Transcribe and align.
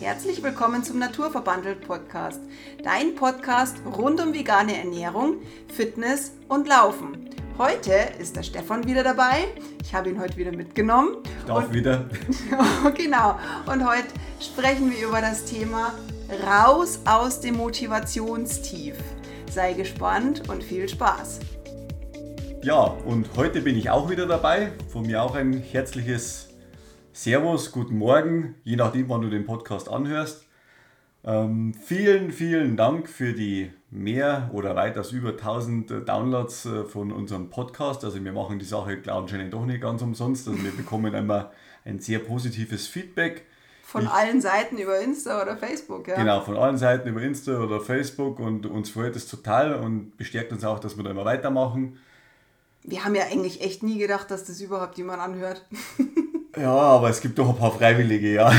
Herzlich 0.00 0.42
willkommen 0.42 0.82
zum 0.82 0.98
Naturverbandelt 0.98 1.86
Podcast, 1.86 2.40
dein 2.82 3.14
Podcast 3.14 3.76
rund 3.84 4.18
um 4.18 4.32
vegane 4.32 4.78
Ernährung, 4.78 5.42
Fitness 5.70 6.32
und 6.48 6.66
Laufen. 6.66 7.28
Heute 7.58 7.92
ist 8.18 8.34
der 8.34 8.42
Stefan 8.42 8.86
wieder 8.86 9.02
dabei. 9.04 9.48
Ich 9.82 9.94
habe 9.94 10.08
ihn 10.08 10.18
heute 10.18 10.38
wieder 10.38 10.52
mitgenommen. 10.52 11.18
Ich 11.40 11.44
darf 11.44 11.66
und, 11.66 11.74
wieder. 11.74 12.08
genau. 12.96 13.38
Und 13.70 13.86
heute 13.86 14.06
sprechen 14.40 14.90
wir 14.90 15.06
über 15.06 15.20
das 15.20 15.44
Thema 15.44 15.92
Raus 16.46 17.00
aus 17.04 17.40
dem 17.40 17.58
Motivationstief. 17.58 18.96
Sei 19.52 19.74
gespannt 19.74 20.48
und 20.48 20.64
viel 20.64 20.88
Spaß. 20.88 21.40
Ja, 22.62 22.84
und 23.04 23.28
heute 23.36 23.60
bin 23.60 23.76
ich 23.76 23.90
auch 23.90 24.08
wieder 24.08 24.24
dabei. 24.24 24.72
Von 24.88 25.02
mir 25.02 25.22
auch 25.22 25.34
ein 25.34 25.52
herzliches 25.52 26.49
Servus, 27.12 27.72
guten 27.72 27.98
Morgen, 27.98 28.54
je 28.62 28.76
nachdem, 28.76 29.08
wann 29.08 29.22
du 29.22 29.30
den 29.30 29.44
Podcast 29.44 29.88
anhörst. 29.88 30.46
Ähm, 31.24 31.74
vielen, 31.74 32.30
vielen 32.30 32.76
Dank 32.76 33.08
für 33.08 33.32
die 33.32 33.72
mehr 33.90 34.48
oder 34.52 34.76
weitaus 34.76 35.10
über 35.10 35.30
1000 35.30 36.08
Downloads 36.08 36.66
äh, 36.66 36.84
von 36.84 37.10
unserem 37.10 37.50
Podcast. 37.50 38.04
Also 38.04 38.24
wir 38.24 38.32
machen 38.32 38.60
die 38.60 38.64
Sache, 38.64 38.96
glaube 38.96 39.36
ich, 39.36 39.50
doch 39.50 39.66
nicht 39.66 39.80
ganz 39.82 40.02
umsonst. 40.02 40.46
Also 40.46 40.62
wir 40.62 40.70
bekommen 40.70 41.12
immer 41.12 41.50
ein 41.84 41.98
sehr 41.98 42.20
positives 42.20 42.86
Feedback. 42.86 43.44
Von 43.82 44.04
ich, 44.04 44.08
allen 44.08 44.40
Seiten 44.40 44.78
über 44.78 45.00
Insta 45.00 45.42
oder 45.42 45.56
Facebook, 45.56 46.06
ja. 46.06 46.14
Genau, 46.14 46.40
von 46.42 46.56
allen 46.56 46.78
Seiten 46.78 47.08
über 47.08 47.22
Insta 47.22 47.58
oder 47.58 47.80
Facebook 47.80 48.38
und 48.38 48.66
uns 48.66 48.90
freut 48.90 49.16
es 49.16 49.26
total 49.26 49.74
und 49.74 50.16
bestärkt 50.16 50.52
uns 50.52 50.64
auch, 50.64 50.78
dass 50.78 50.96
wir 50.96 51.02
da 51.02 51.10
immer 51.10 51.24
weitermachen. 51.24 51.98
Wir 52.84 53.04
haben 53.04 53.16
ja 53.16 53.24
eigentlich 53.24 53.62
echt 53.62 53.82
nie 53.82 53.98
gedacht, 53.98 54.30
dass 54.30 54.44
das 54.44 54.60
überhaupt 54.60 54.96
jemand 54.96 55.20
anhört. 55.20 55.66
Ja, 56.60 56.74
aber 56.74 57.08
es 57.08 57.22
gibt 57.22 57.38
doch 57.38 57.48
ein 57.48 57.56
paar 57.56 57.72
Freiwillige, 57.72 58.34
ja. 58.34 58.52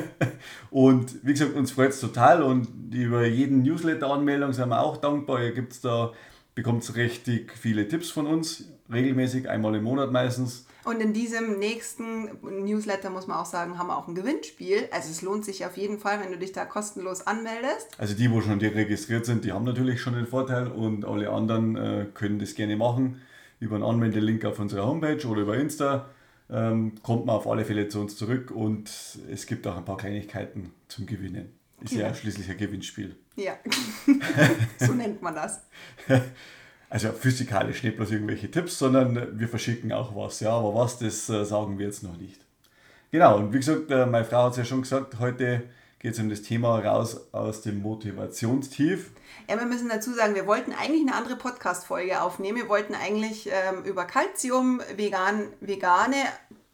und 0.70 1.14
wie 1.26 1.32
gesagt, 1.32 1.54
uns 1.54 1.72
freut 1.72 1.90
es 1.90 2.00
total 2.00 2.42
und 2.42 2.68
über 2.94 3.26
jeden 3.26 3.62
Newsletter-Anmeldung 3.62 4.54
sind 4.54 4.70
wir 4.70 4.80
auch 4.80 4.96
dankbar. 4.96 5.42
Ihr 5.42 5.52
gibt's 5.52 5.82
da, 5.82 6.12
bekommt 6.54 6.96
richtig 6.96 7.52
viele 7.52 7.86
Tipps 7.86 8.10
von 8.10 8.26
uns, 8.26 8.64
regelmäßig, 8.90 9.46
einmal 9.46 9.74
im 9.74 9.84
Monat 9.84 10.10
meistens. 10.10 10.64
Und 10.84 11.02
in 11.02 11.12
diesem 11.12 11.58
nächsten 11.58 12.30
Newsletter 12.64 13.10
muss 13.10 13.26
man 13.26 13.36
auch 13.36 13.46
sagen, 13.46 13.78
haben 13.78 13.88
wir 13.88 13.98
auch 13.98 14.08
ein 14.08 14.14
Gewinnspiel. 14.14 14.88
Also 14.90 15.10
es 15.10 15.20
lohnt 15.20 15.44
sich 15.44 15.66
auf 15.66 15.76
jeden 15.76 15.98
Fall, 15.98 16.20
wenn 16.20 16.32
du 16.32 16.38
dich 16.38 16.52
da 16.52 16.64
kostenlos 16.64 17.26
anmeldest. 17.26 17.88
Also 17.98 18.14
die, 18.14 18.30
wo 18.30 18.40
schon 18.40 18.58
registriert 18.58 19.26
sind, 19.26 19.44
die 19.44 19.52
haben 19.52 19.66
natürlich 19.66 20.00
schon 20.00 20.14
den 20.14 20.26
Vorteil 20.26 20.68
und 20.68 21.04
alle 21.04 21.28
anderen 21.28 21.76
äh, 21.76 22.06
können 22.14 22.38
das 22.38 22.54
gerne 22.54 22.76
machen 22.76 23.20
über 23.60 23.74
einen 23.74 23.84
Anmeldelink 23.84 24.46
auf 24.46 24.58
unserer 24.60 24.86
Homepage 24.86 25.26
oder 25.26 25.42
über 25.42 25.58
Insta 25.58 26.08
ähm, 26.50 26.94
kommt 27.02 27.26
man 27.26 27.36
auf 27.36 27.46
alle 27.46 27.64
Fälle 27.64 27.88
zu 27.88 28.00
uns 28.00 28.16
zurück 28.16 28.50
und 28.50 28.90
es 29.30 29.46
gibt 29.46 29.66
auch 29.66 29.76
ein 29.76 29.84
paar 29.84 29.96
Kleinigkeiten 29.96 30.72
zum 30.88 31.06
Gewinnen. 31.06 31.52
Ist 31.82 31.94
ja, 31.94 32.08
ja 32.08 32.14
schließlich 32.14 32.50
ein 32.50 32.56
Gewinnspiel. 32.56 33.16
Ja, 33.36 33.56
so 34.78 34.92
nennt 34.94 35.22
man 35.22 35.34
das. 35.34 35.62
Also 36.90 37.12
physikalisch 37.12 37.82
nicht 37.82 37.96
bloß 37.96 38.10
irgendwelche 38.12 38.50
Tipps, 38.50 38.78
sondern 38.78 39.38
wir 39.38 39.48
verschicken 39.48 39.92
auch 39.92 40.16
was. 40.16 40.40
Ja, 40.40 40.52
aber 40.52 40.74
was, 40.74 40.98
das 40.98 41.28
äh, 41.28 41.44
sagen 41.44 41.78
wir 41.78 41.86
jetzt 41.86 42.02
noch 42.02 42.16
nicht. 42.16 42.40
Genau, 43.10 43.38
und 43.38 43.52
wie 43.52 43.58
gesagt, 43.58 43.90
äh, 43.90 44.06
meine 44.06 44.24
Frau 44.24 44.44
hat 44.44 44.52
es 44.52 44.58
ja 44.58 44.64
schon 44.64 44.82
gesagt, 44.82 45.18
heute 45.18 45.62
geht 45.98 46.14
es 46.14 46.20
um 46.20 46.28
das 46.28 46.42
Thema 46.42 46.78
raus 46.78 47.32
aus 47.32 47.62
dem 47.62 47.82
Motivationstief. 47.82 49.10
Ja, 49.48 49.58
wir 49.58 49.66
müssen 49.66 49.88
dazu 49.88 50.12
sagen, 50.12 50.34
wir 50.34 50.46
wollten 50.46 50.72
eigentlich 50.72 51.02
eine 51.02 51.14
andere 51.14 51.36
Podcast-Folge 51.36 52.20
aufnehmen. 52.20 52.58
Wir 52.58 52.68
wollten 52.68 52.94
eigentlich 52.94 53.48
ähm, 53.50 53.84
über 53.84 54.04
Calcium, 54.04 54.80
vegan, 54.96 55.48
vegane 55.60 56.16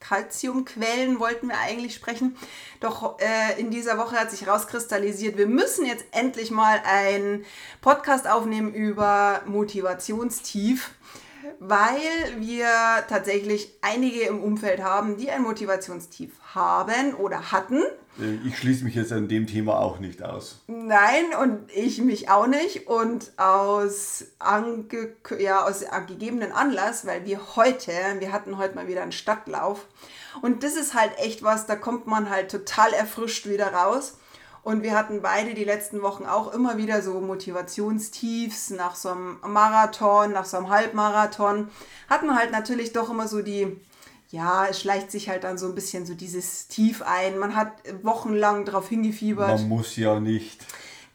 Calciumquellen 0.00 1.18
wollten 1.18 1.48
wir 1.48 1.58
eigentlich 1.58 1.94
sprechen. 1.94 2.36
Doch 2.80 3.18
äh, 3.20 3.58
in 3.58 3.70
dieser 3.70 3.96
Woche 3.96 4.16
hat 4.16 4.30
sich 4.30 4.46
rauskristallisiert, 4.46 5.38
wir 5.38 5.46
müssen 5.46 5.86
jetzt 5.86 6.04
endlich 6.10 6.50
mal 6.50 6.78
einen 6.84 7.44
Podcast 7.80 8.28
aufnehmen 8.28 8.74
über 8.74 9.40
Motivationstief 9.46 10.90
weil 11.60 12.00
wir 12.38 12.66
tatsächlich 13.08 13.74
einige 13.82 14.22
im 14.22 14.42
Umfeld 14.42 14.82
haben, 14.82 15.16
die 15.16 15.30
ein 15.30 15.42
Motivationstief 15.42 16.32
haben 16.54 17.14
oder 17.14 17.52
hatten. 17.52 17.82
Äh, 18.20 18.46
ich 18.46 18.58
schließe 18.58 18.84
mich 18.84 18.94
jetzt 18.94 19.12
an 19.12 19.28
dem 19.28 19.46
Thema 19.46 19.78
auch 19.78 19.98
nicht 19.98 20.22
aus. 20.22 20.62
Nein, 20.66 21.24
und 21.40 21.70
ich 21.72 22.00
mich 22.00 22.30
auch 22.30 22.46
nicht. 22.46 22.86
Und 22.86 23.32
aus, 23.36 24.24
ange 24.38 25.14
ja, 25.38 25.64
aus 25.64 25.84
gegebenen 26.06 26.52
Anlass, 26.52 27.06
weil 27.06 27.24
wir 27.24 27.56
heute, 27.56 27.92
wir 28.18 28.32
hatten 28.32 28.58
heute 28.58 28.74
mal 28.74 28.88
wieder 28.88 29.02
einen 29.02 29.12
Stadtlauf. 29.12 29.86
Und 30.42 30.62
das 30.62 30.74
ist 30.74 30.94
halt 30.94 31.12
echt 31.18 31.42
was, 31.42 31.66
da 31.66 31.76
kommt 31.76 32.06
man 32.06 32.30
halt 32.30 32.50
total 32.50 32.92
erfrischt 32.92 33.48
wieder 33.48 33.72
raus. 33.72 34.18
Und 34.62 34.82
wir 34.82 34.96
hatten 34.96 35.20
beide 35.20 35.52
die 35.52 35.64
letzten 35.64 36.00
Wochen 36.00 36.24
auch 36.24 36.52
immer 36.54 36.78
wieder 36.78 37.02
so 37.02 37.20
Motivationstiefs 37.20 38.70
nach 38.70 38.96
so 38.96 39.10
einem 39.10 39.38
Marathon, 39.46 40.32
nach 40.32 40.46
so 40.46 40.56
einem 40.56 40.70
Halbmarathon. 40.70 41.68
Hatten 42.08 42.34
halt 42.34 42.50
natürlich 42.50 42.94
doch 42.94 43.10
immer 43.10 43.28
so 43.28 43.42
die, 43.42 43.78
ja, 44.34 44.66
es 44.66 44.80
schleicht 44.80 45.12
sich 45.12 45.28
halt 45.28 45.44
dann 45.44 45.58
so 45.58 45.66
ein 45.66 45.76
bisschen 45.76 46.06
so 46.06 46.14
dieses 46.14 46.66
Tief 46.66 47.02
ein. 47.02 47.38
Man 47.38 47.54
hat 47.54 47.72
wochenlang 48.02 48.64
darauf 48.64 48.88
hingefiebert. 48.88 49.60
Man 49.60 49.68
muss 49.68 49.94
ja 49.96 50.18
nicht. 50.18 50.66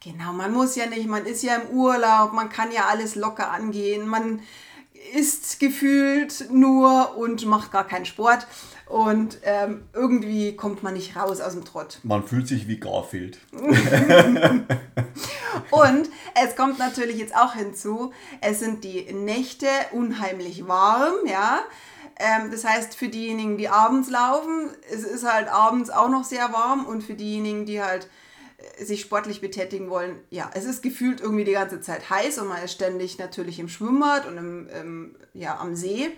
Genau, 0.02 0.32
man 0.32 0.54
muss 0.54 0.78
ja 0.78 0.86
nicht. 0.86 1.06
Man 1.08 1.26
ist 1.26 1.44
ja 1.44 1.56
im 1.56 1.78
Urlaub, 1.78 2.32
man 2.32 2.48
kann 2.50 2.72
ja 2.72 2.86
alles 2.90 3.16
locker 3.16 3.52
angehen. 3.52 4.08
Man 4.08 4.40
isst 5.14 5.60
gefühlt 5.60 6.50
nur 6.50 7.18
und 7.18 7.46
macht 7.46 7.74
gar 7.74 7.86
keinen 7.86 8.06
Sport. 8.06 8.48
Und 8.86 9.40
ähm, 9.44 9.84
irgendwie 9.94 10.56
kommt 10.56 10.82
man 10.82 10.94
nicht 10.94 11.18
raus 11.18 11.42
aus 11.42 11.52
dem 11.54 11.66
Trott. 11.66 12.00
Man 12.04 12.26
fühlt 12.26 12.48
sich 12.48 12.70
wie 12.70 12.80
Garfield. 12.80 13.38
und 13.52 13.70
es 16.42 16.56
kommt 16.56 16.80
natürlich 16.80 17.18
jetzt 17.18 17.36
auch 17.36 17.54
hinzu, 17.54 18.14
es 18.40 18.60
sind 18.60 18.86
die 18.86 19.12
Nächte 19.14 19.68
unheimlich 19.92 20.68
warm, 20.68 21.16
ja. 21.28 21.60
Ähm, 22.20 22.52
das 22.52 22.66
heißt, 22.66 22.96
für 22.96 23.08
diejenigen, 23.08 23.58
die 23.58 23.70
abends 23.70 24.10
laufen, 24.10 24.70
es 24.92 25.04
ist 25.04 25.26
halt 25.26 25.48
abends 25.48 25.90
auch 25.90 26.10
noch 26.10 26.26
sehr 26.26 26.52
warm 26.52 26.86
und 26.86 27.02
für 27.02 27.14
diejenigen, 27.14 27.66
die 27.66 27.82
halt 27.82 28.10
äh, 28.58 28.84
sich 28.84 29.02
sportlich 29.02 29.40
betätigen 29.40 29.90
wollen, 29.90 30.20
ja, 30.30 30.52
es 30.54 30.66
ist 30.66 30.84
gefühlt 30.84 31.22
irgendwie 31.22 31.46
die 31.46 31.54
ganze 31.54 31.80
Zeit 31.80 32.10
heiß 32.10 32.40
und 32.40 32.50
man 32.50 32.62
ist 32.62 32.74
ständig 32.74 33.18
natürlich 33.18 33.58
im 33.58 33.70
Schwimmbad 33.70 34.28
und 34.28 34.38
im, 34.38 34.68
im 34.68 35.16
ja, 35.34 35.58
am 35.60 35.78
See. 35.78 36.10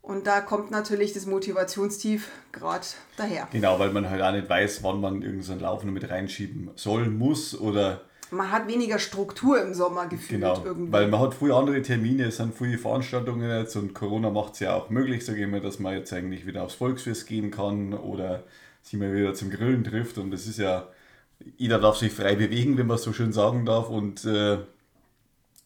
Und 0.00 0.26
da 0.26 0.42
kommt 0.42 0.70
natürlich 0.70 1.12
das 1.14 1.26
Motivationstief 1.26 2.28
gerade 2.52 2.86
daher. 3.16 3.48
Genau, 3.50 3.78
weil 3.78 3.90
man 3.90 4.10
halt 4.10 4.22
auch 4.22 4.32
nicht 4.32 4.48
weiß, 4.48 4.82
wann 4.82 5.00
man 5.00 5.22
irgendeinen 5.22 5.60
Lauf 5.60 5.82
noch 5.82 5.92
mit 5.92 6.08
reinschieben 6.08 6.70
soll, 6.76 7.08
muss 7.08 7.58
oder. 7.58 8.02
Man 8.30 8.50
hat 8.50 8.66
weniger 8.66 8.98
Struktur 8.98 9.62
im 9.62 9.74
Sommer 9.74 10.06
gefühlt 10.06 10.40
genau, 10.40 10.62
irgendwie. 10.64 10.92
Weil 10.92 11.08
man 11.08 11.20
hat 11.20 11.34
früher 11.34 11.56
andere 11.56 11.82
Termine, 11.82 12.24
es 12.24 12.38
sind 12.38 12.54
viele 12.54 12.78
Veranstaltungen 12.78 13.48
jetzt 13.48 13.76
und 13.76 13.94
Corona 13.94 14.30
macht 14.30 14.54
es 14.54 14.60
ja 14.60 14.74
auch 14.74 14.90
möglich, 14.90 15.24
sage 15.24 15.42
ich 15.42 15.48
mal, 15.48 15.60
dass 15.60 15.78
man 15.78 15.94
jetzt 15.94 16.12
eigentlich 16.12 16.46
wieder 16.46 16.64
aufs 16.64 16.74
Volksfest 16.74 17.26
gehen 17.26 17.50
kann 17.50 17.92
oder 17.94 18.44
sich 18.82 18.98
mal 18.98 19.14
wieder 19.14 19.34
zum 19.34 19.50
Grillen 19.50 19.84
trifft. 19.84 20.18
Und 20.18 20.30
das 20.30 20.46
ist 20.46 20.58
ja, 20.58 20.88
jeder 21.56 21.78
darf 21.78 21.96
sich 21.96 22.12
frei 22.12 22.34
bewegen, 22.34 22.76
wenn 22.78 22.86
man 22.86 22.98
so 22.98 23.12
schön 23.12 23.32
sagen 23.32 23.66
darf. 23.66 23.88
Und 23.88 24.24
äh, 24.24 24.58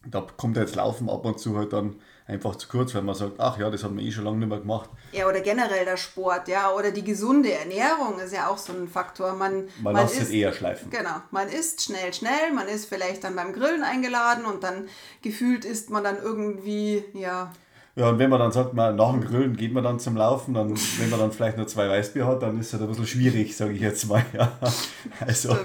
da 0.05 0.27
kommt 0.37 0.57
jetzt 0.57 0.75
Laufen 0.75 1.09
ab 1.09 1.25
und 1.25 1.39
zu 1.39 1.57
halt 1.57 1.73
dann 1.73 1.95
einfach 2.29 2.55
zu 2.55 2.67
kurz, 2.67 2.93
wenn 2.93 3.05
man 3.05 3.15
sagt, 3.15 3.39
ach 3.39 3.57
ja, 3.57 3.69
das 3.69 3.83
haben 3.83 3.97
wir 3.97 4.05
eh 4.05 4.11
schon 4.11 4.23
lange 4.23 4.37
nicht 4.37 4.49
mehr 4.49 4.59
gemacht. 4.59 4.89
Ja, 5.11 5.27
oder 5.27 5.41
generell 5.41 5.83
der 5.83 5.97
Sport, 5.97 6.47
ja, 6.47 6.71
oder 6.71 6.91
die 6.91 7.03
gesunde 7.03 7.51
Ernährung 7.51 8.19
ist 8.23 8.33
ja 8.33 8.47
auch 8.47 8.57
so 8.57 8.71
ein 8.71 8.87
Faktor. 8.87 9.33
Man, 9.33 9.65
man, 9.81 9.93
man 9.93 10.03
lässt 10.03 10.21
es 10.21 10.29
eher 10.29 10.53
schleifen. 10.53 10.89
Genau, 10.91 11.21
man 11.31 11.49
isst 11.49 11.81
schnell, 11.81 12.13
schnell, 12.13 12.53
man 12.53 12.67
ist 12.67 12.85
vielleicht 12.85 13.23
dann 13.23 13.35
beim 13.35 13.51
Grillen 13.51 13.83
eingeladen 13.83 14.45
und 14.45 14.63
dann 14.63 14.87
gefühlt 15.21 15.65
isst 15.65 15.89
man 15.89 16.03
dann 16.03 16.17
irgendwie, 16.21 17.03
ja. 17.13 17.51
Ja, 17.95 18.09
und 18.09 18.19
wenn 18.19 18.29
man 18.29 18.39
dann 18.39 18.51
sagt, 18.51 18.73
man, 18.73 18.95
nach 18.95 19.11
dem 19.11 19.21
Grillen 19.21 19.57
geht 19.57 19.73
man 19.73 19.83
dann 19.83 19.99
zum 19.99 20.15
Laufen, 20.15 20.53
dann, 20.53 20.73
wenn 20.99 21.09
man 21.09 21.19
dann 21.19 21.31
vielleicht 21.31 21.57
nur 21.57 21.67
zwei 21.67 21.89
Weißbier 21.89 22.25
hat, 22.25 22.43
dann 22.43 22.59
ist 22.59 22.67
es 22.67 22.73
halt 22.73 22.83
ein 22.83 22.89
bisschen 22.89 23.07
schwierig, 23.07 23.57
sage 23.57 23.73
ich 23.73 23.81
jetzt 23.81 24.07
mal. 24.07 24.23
Ja. 24.33 24.57
Also 25.19 25.57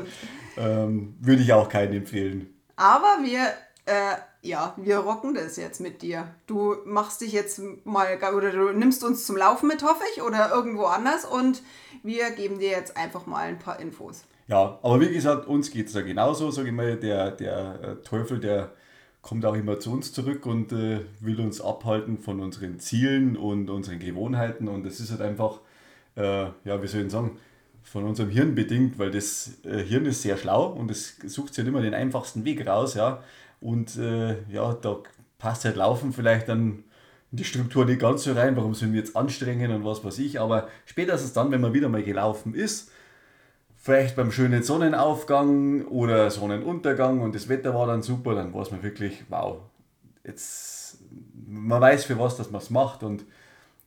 ähm, 0.57 1.15
würde 1.21 1.43
ich 1.43 1.53
auch 1.53 1.69
keinen 1.69 1.93
empfehlen. 1.95 2.55
Aber 2.77 3.19
wir 3.23 3.53
äh, 3.87 4.17
ja, 4.43 4.75
wir 4.77 4.99
rocken 4.99 5.35
das 5.35 5.57
jetzt 5.57 5.81
mit 5.81 6.03
dir. 6.03 6.35
Du 6.47 6.77
machst 6.85 7.21
dich 7.21 7.33
jetzt 7.33 7.61
mal, 7.85 8.19
oder 8.35 8.51
du 8.51 8.73
nimmst 8.73 9.05
uns 9.05 9.27
zum 9.27 9.37
Laufen 9.37 9.69
mit, 9.69 9.83
hoffe 9.83 10.03
ich, 10.15 10.23
oder 10.23 10.51
irgendwo 10.51 10.85
anders 10.85 11.25
und 11.25 11.63
wir 12.03 12.31
geben 12.31 12.59
dir 12.59 12.71
jetzt 12.71 12.97
einfach 12.97 13.27
mal 13.27 13.49
ein 13.49 13.59
paar 13.59 13.81
Infos. 13.81 14.25
Ja, 14.47 14.79
aber 14.83 15.01
wie 15.01 15.13
gesagt, 15.13 15.47
uns 15.47 15.71
geht 15.71 15.87
es 15.87 15.95
da 15.95 16.03
genauso, 16.03 16.51
sage 16.51 16.69
ich 16.69 16.75
mal, 16.75 16.97
der, 16.97 17.31
der 17.31 17.81
äh, 17.83 18.03
Teufel, 18.03 18.41
der 18.41 18.73
kommt 19.23 19.47
auch 19.47 19.55
immer 19.55 19.81
zu 19.81 19.91
uns 19.91 20.13
zurück 20.13 20.45
und 20.45 20.71
äh, 20.73 21.01
will 21.21 21.41
uns 21.41 21.63
abhalten 21.63 22.19
von 22.19 22.41
unseren 22.41 22.79
Zielen 22.79 23.39
und 23.39 23.71
unseren 23.71 23.99
Gewohnheiten 23.99 24.69
und 24.69 24.85
das 24.85 25.01
ist 25.01 25.11
halt 25.11 25.23
einfach, 25.23 25.61
äh, 26.17 26.45
ja, 26.65 26.83
wie 26.83 26.87
soll 26.87 27.07
ich 27.07 27.11
sagen, 27.11 27.39
von 27.83 28.05
unserem 28.05 28.29
Hirn 28.29 28.55
bedingt, 28.55 28.99
weil 28.99 29.11
das 29.11 29.59
äh, 29.65 29.79
Hirn 29.79 30.05
ist 30.05 30.23
sehr 30.23 30.37
schlau 30.37 30.67
und 30.67 30.91
es 30.91 31.17
sucht 31.25 31.55
sich 31.55 31.59
halt 31.59 31.69
immer 31.69 31.81
den 31.81 31.95
einfachsten 31.95 32.45
Weg 32.45 32.67
raus, 32.67 32.95
ja. 32.95 33.23
Und 33.61 33.97
äh, 33.97 34.43
ja, 34.51 34.75
da 34.75 34.99
passt 35.39 35.65
halt 35.65 35.77
Laufen 35.77 36.13
vielleicht 36.13 36.49
dann 36.49 36.85
in 37.31 37.39
die 37.39 37.45
Struktur 37.45 37.85
nicht 37.85 38.01
ganz 38.01 38.25
so 38.25 38.33
rein, 38.33 38.57
warum 38.57 38.75
sollen 38.75 38.93
wir 38.93 39.01
jetzt 39.01 39.17
anstrengen 39.17 39.73
und 39.73 39.85
was 39.85 40.05
weiß 40.05 40.19
ich. 40.19 40.41
Aber 40.41 40.69
spätestens 40.87 41.33
dann, 41.33 41.51
wenn 41.51 41.61
man 41.61 41.75
wieder 41.75 41.89
mal 41.89 42.03
gelaufen 42.03 42.55
ist, 42.55 42.91
vielleicht 43.77 44.17
beim 44.17 44.31
schönen 44.31 44.63
Sonnenaufgang 44.63 45.85
oder 45.87 46.31
Sonnenuntergang 46.31 47.21
und 47.21 47.35
das 47.35 47.49
Wetter 47.49 47.75
war 47.75 47.87
dann 47.87 48.03
super, 48.03 48.35
dann 48.35 48.55
war 48.55 48.63
es 48.63 48.71
mir 48.71 48.83
wirklich, 48.83 49.25
wow, 49.29 49.61
jetzt, 50.25 50.99
man 51.47 51.81
weiß 51.81 52.05
für 52.05 52.19
was, 52.19 52.37
dass 52.37 52.51
man 52.51 52.63
es 52.63 52.71
macht 52.71 53.03
und 53.03 53.25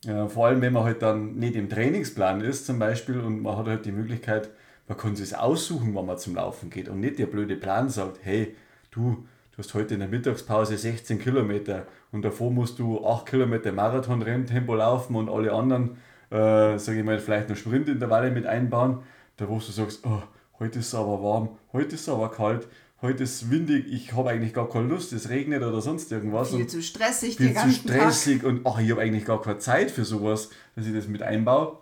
äh, 0.06 0.28
vor 0.28 0.48
allem, 0.48 0.62
wenn 0.62 0.74
man 0.74 0.84
halt 0.84 1.02
dann 1.02 1.38
nicht 1.38 1.56
im 1.56 1.70
Trainingsplan 1.70 2.42
ist 2.42 2.68
zum 2.68 2.78
Beispiel 2.78 3.20
und 3.20 3.42
man 3.42 3.58
hat 3.58 3.66
halt 3.66 3.86
die 3.86 3.92
Möglichkeit, 3.92 4.50
man 4.88 4.98
kann 4.98 5.16
sich 5.16 5.36
aussuchen, 5.36 5.96
wann 5.96 6.06
man 6.06 6.18
zum 6.18 6.36
Laufen 6.36 6.70
geht 6.70 6.90
und 6.90 7.00
nicht 7.00 7.18
der 7.18 7.26
blöde 7.26 7.56
Plan 7.56 7.90
sagt, 7.90 8.20
hey, 8.22 8.56
du, 8.92 9.26
du 9.58 9.64
hast 9.64 9.74
heute 9.74 9.96
in 9.96 10.02
der 10.02 10.10
Mittagspause 10.10 10.78
16 10.78 11.18
Kilometer 11.18 11.88
und 12.12 12.24
davor 12.24 12.52
musst 12.52 12.78
du 12.78 13.04
8 13.04 13.26
Kilometer 13.26 13.72
Marathon-Renntempo 13.72 14.76
laufen 14.76 15.16
und 15.16 15.30
alle 15.30 15.52
anderen, 15.52 15.98
äh, 16.30 16.78
sage 16.78 17.00
ich 17.00 17.04
mal, 17.04 17.18
vielleicht 17.18 17.50
noch 17.50 17.58
Sprintintervalle 17.58 18.30
mit 18.30 18.46
einbauen, 18.46 19.00
da 19.38 19.50
wo 19.50 19.56
du 19.56 19.72
sagst, 19.72 20.06
oh, 20.06 20.22
heute 20.60 20.78
ist 20.78 20.88
es 20.88 20.96
aber 20.96 21.24
warm, 21.24 21.50
heute 21.74 21.96
ist 21.96 22.02
es 22.02 22.10
aber 22.10 22.30
kalt, 22.30 22.68
heute 23.02 23.24
ist 23.24 23.42
es 23.42 23.50
windig, 23.50 23.92
ich 23.92 24.14
habe 24.14 24.30
eigentlich 24.30 24.54
gar 24.54 24.70
keine 24.70 24.90
Lust, 24.90 25.12
es 25.12 25.30
regnet 25.30 25.64
oder 25.64 25.82
sonst 25.82 26.12
irgendwas. 26.12 26.52
Viel 26.52 26.68
zu 26.68 26.84
stressig 26.84 27.38
viel 27.38 27.56
zu 27.56 27.72
stressig 27.72 28.42
Tag. 28.42 28.50
und 28.50 28.62
ach, 28.64 28.80
ich 28.80 28.92
habe 28.92 29.02
eigentlich 29.02 29.26
gar 29.26 29.42
keine 29.42 29.58
Zeit 29.58 29.90
für 29.90 30.06
sowas, 30.06 30.52
dass 30.76 30.86
ich 30.86 30.94
das 30.94 31.08
mit 31.08 31.24
einbaue. 31.24 31.80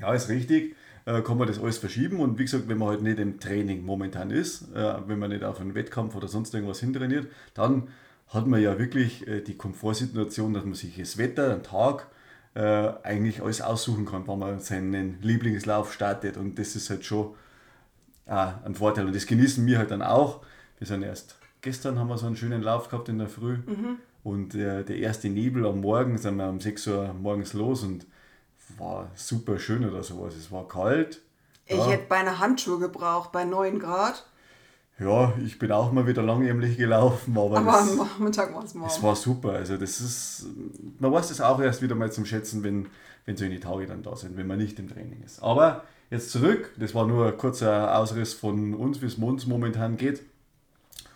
Ja, 0.00 0.14
ist 0.14 0.30
richtig, 0.30 0.74
äh, 1.04 1.20
kann 1.22 1.36
man 1.36 1.48
das 1.48 1.58
alles 1.58 1.78
verschieben. 1.78 2.20
Und 2.20 2.38
wie 2.38 2.44
gesagt, 2.44 2.68
wenn 2.68 2.78
man 2.78 2.88
halt 2.88 3.02
nicht 3.02 3.18
im 3.18 3.40
Training 3.40 3.84
momentan 3.84 4.30
ist, 4.30 4.72
äh, 4.74 4.94
wenn 5.06 5.18
man 5.18 5.30
nicht 5.30 5.42
auf 5.42 5.60
einen 5.60 5.74
Wettkampf 5.74 6.14
oder 6.14 6.28
sonst 6.28 6.54
irgendwas 6.54 6.80
hintrainiert, 6.80 7.26
dann 7.54 7.88
hat 8.28 8.46
man 8.46 8.62
ja 8.62 8.78
wirklich 8.78 9.26
äh, 9.26 9.40
die 9.40 9.56
Komfortsituation, 9.56 10.54
dass 10.54 10.64
man 10.64 10.74
sich 10.74 10.96
das 10.96 11.18
Wetter, 11.18 11.48
den 11.54 11.62
Tag, 11.62 12.08
eigentlich 12.54 13.40
alles 13.40 13.62
aussuchen 13.62 14.04
kann, 14.04 14.24
wann 14.26 14.38
man 14.38 14.60
seinen 14.60 15.22
Lieblingslauf 15.22 15.90
startet. 15.90 16.36
Und 16.36 16.58
das 16.58 16.76
ist 16.76 16.90
halt 16.90 17.02
schon 17.02 17.34
ein 18.26 18.74
Vorteil. 18.74 19.06
Und 19.06 19.16
das 19.16 19.24
genießen 19.24 19.64
wir 19.64 19.78
halt 19.78 19.90
dann 19.90 20.02
auch. 20.02 20.42
Wir 20.76 20.86
sind 20.86 21.02
erst, 21.02 21.38
gestern 21.62 21.98
haben 21.98 22.08
wir 22.08 22.18
so 22.18 22.26
einen 22.26 22.36
schönen 22.36 22.60
Lauf 22.60 22.90
gehabt 22.90 23.08
in 23.08 23.16
der 23.16 23.30
Früh. 23.30 23.54
Mhm. 23.54 23.96
und 24.22 24.52
der, 24.52 24.82
der 24.82 24.98
erste 24.98 25.30
Nebel 25.30 25.64
am 25.64 25.80
Morgen 25.80 26.18
sind 26.18 26.36
wir 26.36 26.50
um 26.50 26.60
6 26.60 26.86
Uhr 26.88 27.14
morgens 27.14 27.54
los. 27.54 27.84
Und 27.84 28.04
war 28.78 29.10
super 29.14 29.58
schön 29.58 29.88
oder 29.88 30.02
sowas. 30.02 30.34
Es 30.36 30.50
war 30.50 30.66
kalt. 30.68 31.20
Ich 31.66 31.76
ja. 31.76 31.86
hätte 31.86 32.06
beinahe 32.08 32.38
Handschuhe 32.38 32.78
gebraucht 32.78 33.32
bei 33.32 33.44
9 33.44 33.78
Grad. 33.78 34.24
Ja, 34.98 35.32
ich 35.44 35.58
bin 35.58 35.72
auch 35.72 35.90
mal 35.90 36.06
wieder 36.06 36.22
langärmlich 36.22 36.76
gelaufen, 36.76 37.36
aber, 37.36 37.58
aber 37.58 37.72
das, 37.72 37.90
am 37.90 37.96
Nachmittag 37.96 38.54
war 38.54 38.64
es 38.64 38.74
warm. 38.74 38.86
Es 38.86 39.02
war 39.02 39.16
super. 39.16 39.52
Also 39.52 39.76
das 39.76 40.00
ist, 40.00 40.46
man 40.98 41.12
weiß 41.12 41.28
das 41.28 41.40
auch 41.40 41.60
erst 41.60 41.82
wieder 41.82 41.94
mal 41.94 42.12
zum 42.12 42.26
Schätzen, 42.26 42.62
wenn, 42.62 42.88
wenn 43.24 43.36
so 43.36 43.46
die 43.46 43.58
Tage 43.58 43.86
dann 43.86 44.02
da 44.02 44.14
sind, 44.16 44.36
wenn 44.36 44.46
man 44.46 44.58
nicht 44.58 44.78
im 44.78 44.88
Training 44.88 45.22
ist. 45.24 45.42
Aber 45.42 45.84
jetzt 46.10 46.30
zurück, 46.30 46.72
das 46.78 46.94
war 46.94 47.06
nur 47.06 47.26
ein 47.26 47.36
kurzer 47.36 47.96
Ausriss 47.96 48.34
von 48.34 48.74
uns, 48.74 49.00
wie 49.02 49.06
es 49.06 49.14
uns 49.14 49.46
momentan 49.46 49.96
geht. 49.96 50.22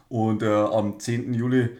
Und 0.08 0.42
äh, 0.42 0.46
am 0.46 0.98
10. 0.98 1.34
Juli 1.34 1.70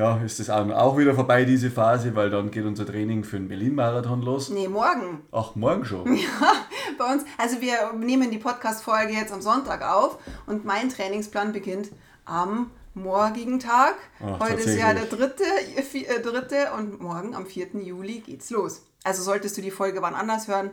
ja, 0.00 0.16
ist 0.24 0.40
das 0.40 0.48
auch 0.48 0.96
wieder 0.96 1.14
vorbei, 1.14 1.44
diese 1.44 1.70
Phase, 1.70 2.16
weil 2.16 2.30
dann 2.30 2.50
geht 2.50 2.64
unser 2.64 2.86
Training 2.86 3.22
für 3.22 3.36
den 3.36 3.48
Berlin-Marathon 3.48 4.22
los. 4.22 4.48
Nee, 4.48 4.66
morgen. 4.66 5.20
Ach, 5.30 5.54
morgen 5.54 5.84
schon. 5.84 6.16
Ja, 6.16 6.54
bei 6.98 7.12
uns, 7.12 7.24
also 7.36 7.60
wir 7.60 7.92
nehmen 7.98 8.30
die 8.30 8.38
Podcast-Folge 8.38 9.12
jetzt 9.12 9.30
am 9.30 9.42
Sonntag 9.42 9.82
auf 9.82 10.18
und 10.46 10.64
mein 10.64 10.88
Trainingsplan 10.88 11.52
beginnt 11.52 11.90
am 12.24 12.70
morgigen 12.94 13.60
Tag. 13.60 13.96
Ach, 14.24 14.40
Heute 14.40 14.54
ist 14.62 14.78
ja 14.78 14.94
der 14.94 15.04
dritte, 15.04 15.44
äh, 15.44 16.20
dritte 16.22 16.72
und 16.78 17.02
morgen 17.02 17.34
am 17.34 17.44
4. 17.44 17.78
Juli 17.82 18.20
geht's 18.20 18.48
los. 18.48 18.86
Also 19.04 19.22
solltest 19.22 19.58
du 19.58 19.60
die 19.60 19.70
Folge 19.70 20.00
wann 20.00 20.14
anders 20.14 20.48
hören, 20.48 20.70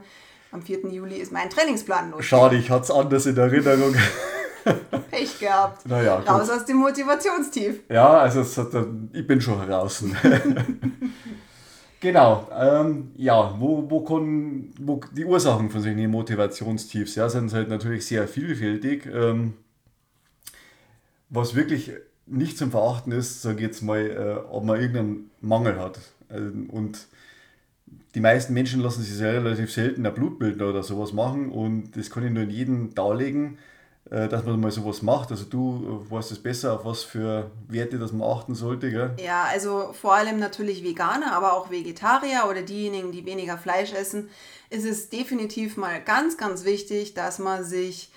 am 0.53 0.61
4. 0.61 0.87
Juli 0.89 1.17
ist 1.17 1.33
mein 1.33 1.49
Trainingsplan 1.49 2.11
los. 2.11 2.23
Schade, 2.23 2.55
ich 2.55 2.69
hatte 2.69 2.83
es 2.83 2.91
anders 2.91 3.25
in 3.25 3.35
Erinnerung. 3.35 3.93
Pech 5.11 5.39
gehabt. 5.39 5.87
Naja, 5.87 6.15
raus 6.17 6.49
aus 6.49 6.65
dem 6.65 6.77
Motivationstief. 6.77 7.81
Ja, 7.89 8.19
also 8.19 8.41
hat, 8.43 8.87
ich 9.13 9.25
bin 9.25 9.41
schon 9.41 9.65
draußen. 9.67 10.15
genau. 11.99 12.47
Ähm, 12.57 13.11
ja, 13.15 13.55
wo, 13.57 13.89
wo, 13.89 14.01
kann, 14.01 14.71
wo 14.79 14.99
die 15.11 15.25
Ursachen 15.25 15.69
von 15.69 15.81
solchen 15.81 16.09
Motivationstiefs 16.09 17.15
ja, 17.15 17.29
sind 17.29 17.53
halt 17.53 17.69
natürlich 17.69 18.05
sehr 18.05 18.27
vielfältig. 18.27 19.05
Ähm, 19.05 19.53
was 21.29 21.55
wirklich 21.55 21.91
nicht 22.25 22.57
zum 22.57 22.71
Verachten 22.71 23.11
ist, 23.11 23.41
sage 23.41 23.57
ich 23.57 23.63
jetzt 23.63 23.81
mal, 23.81 23.99
äh, 23.99 24.49
ob 24.49 24.63
man 24.63 24.79
irgendeinen 24.79 25.31
Mangel 25.41 25.79
hat. 25.79 25.99
Ähm, 26.29 26.69
und 26.69 27.07
die 28.15 28.19
meisten 28.19 28.53
Menschen 28.53 28.81
lassen 28.81 29.03
sich 29.03 29.21
relativ 29.21 29.71
selten 29.71 30.05
ein 30.05 30.13
Blutbild 30.13 30.61
oder 30.61 30.83
sowas 30.83 31.13
machen 31.13 31.51
und 31.51 31.95
das 31.95 32.09
kann 32.09 32.25
ich 32.25 32.31
nur 32.31 32.43
in 32.43 32.49
jedem 32.49 32.95
darlegen 32.95 33.57
dass 34.09 34.45
man 34.45 34.59
mal 34.59 34.71
sowas 34.71 35.01
macht. 35.01 35.31
Also 35.31 35.45
du 35.45 36.03
äh, 36.07 36.11
weißt 36.11 36.31
es 36.31 36.39
besser, 36.39 36.73
auf 36.73 36.85
was 36.85 37.03
für 37.03 37.51
Werte 37.67 37.99
das 37.99 38.11
man 38.11 38.29
achten 38.29 38.55
sollte, 38.55 38.89
gell? 38.91 39.15
Ja, 39.23 39.43
also 39.43 39.93
vor 39.93 40.13
allem 40.13 40.39
natürlich 40.39 40.83
Veganer, 40.83 41.33
aber 41.33 41.53
auch 41.53 41.69
Vegetarier 41.69 42.45
oder 42.49 42.61
diejenigen, 42.61 43.11
die 43.11 43.25
weniger 43.25 43.57
Fleisch 43.57 43.93
essen, 43.93 44.29
ist 44.69 44.85
es 44.85 45.09
definitiv 45.09 45.77
mal 45.77 46.01
ganz, 46.01 46.37
ganz 46.37 46.63
wichtig, 46.63 47.13
dass 47.13 47.39
man 47.39 47.63
sich 47.63 48.11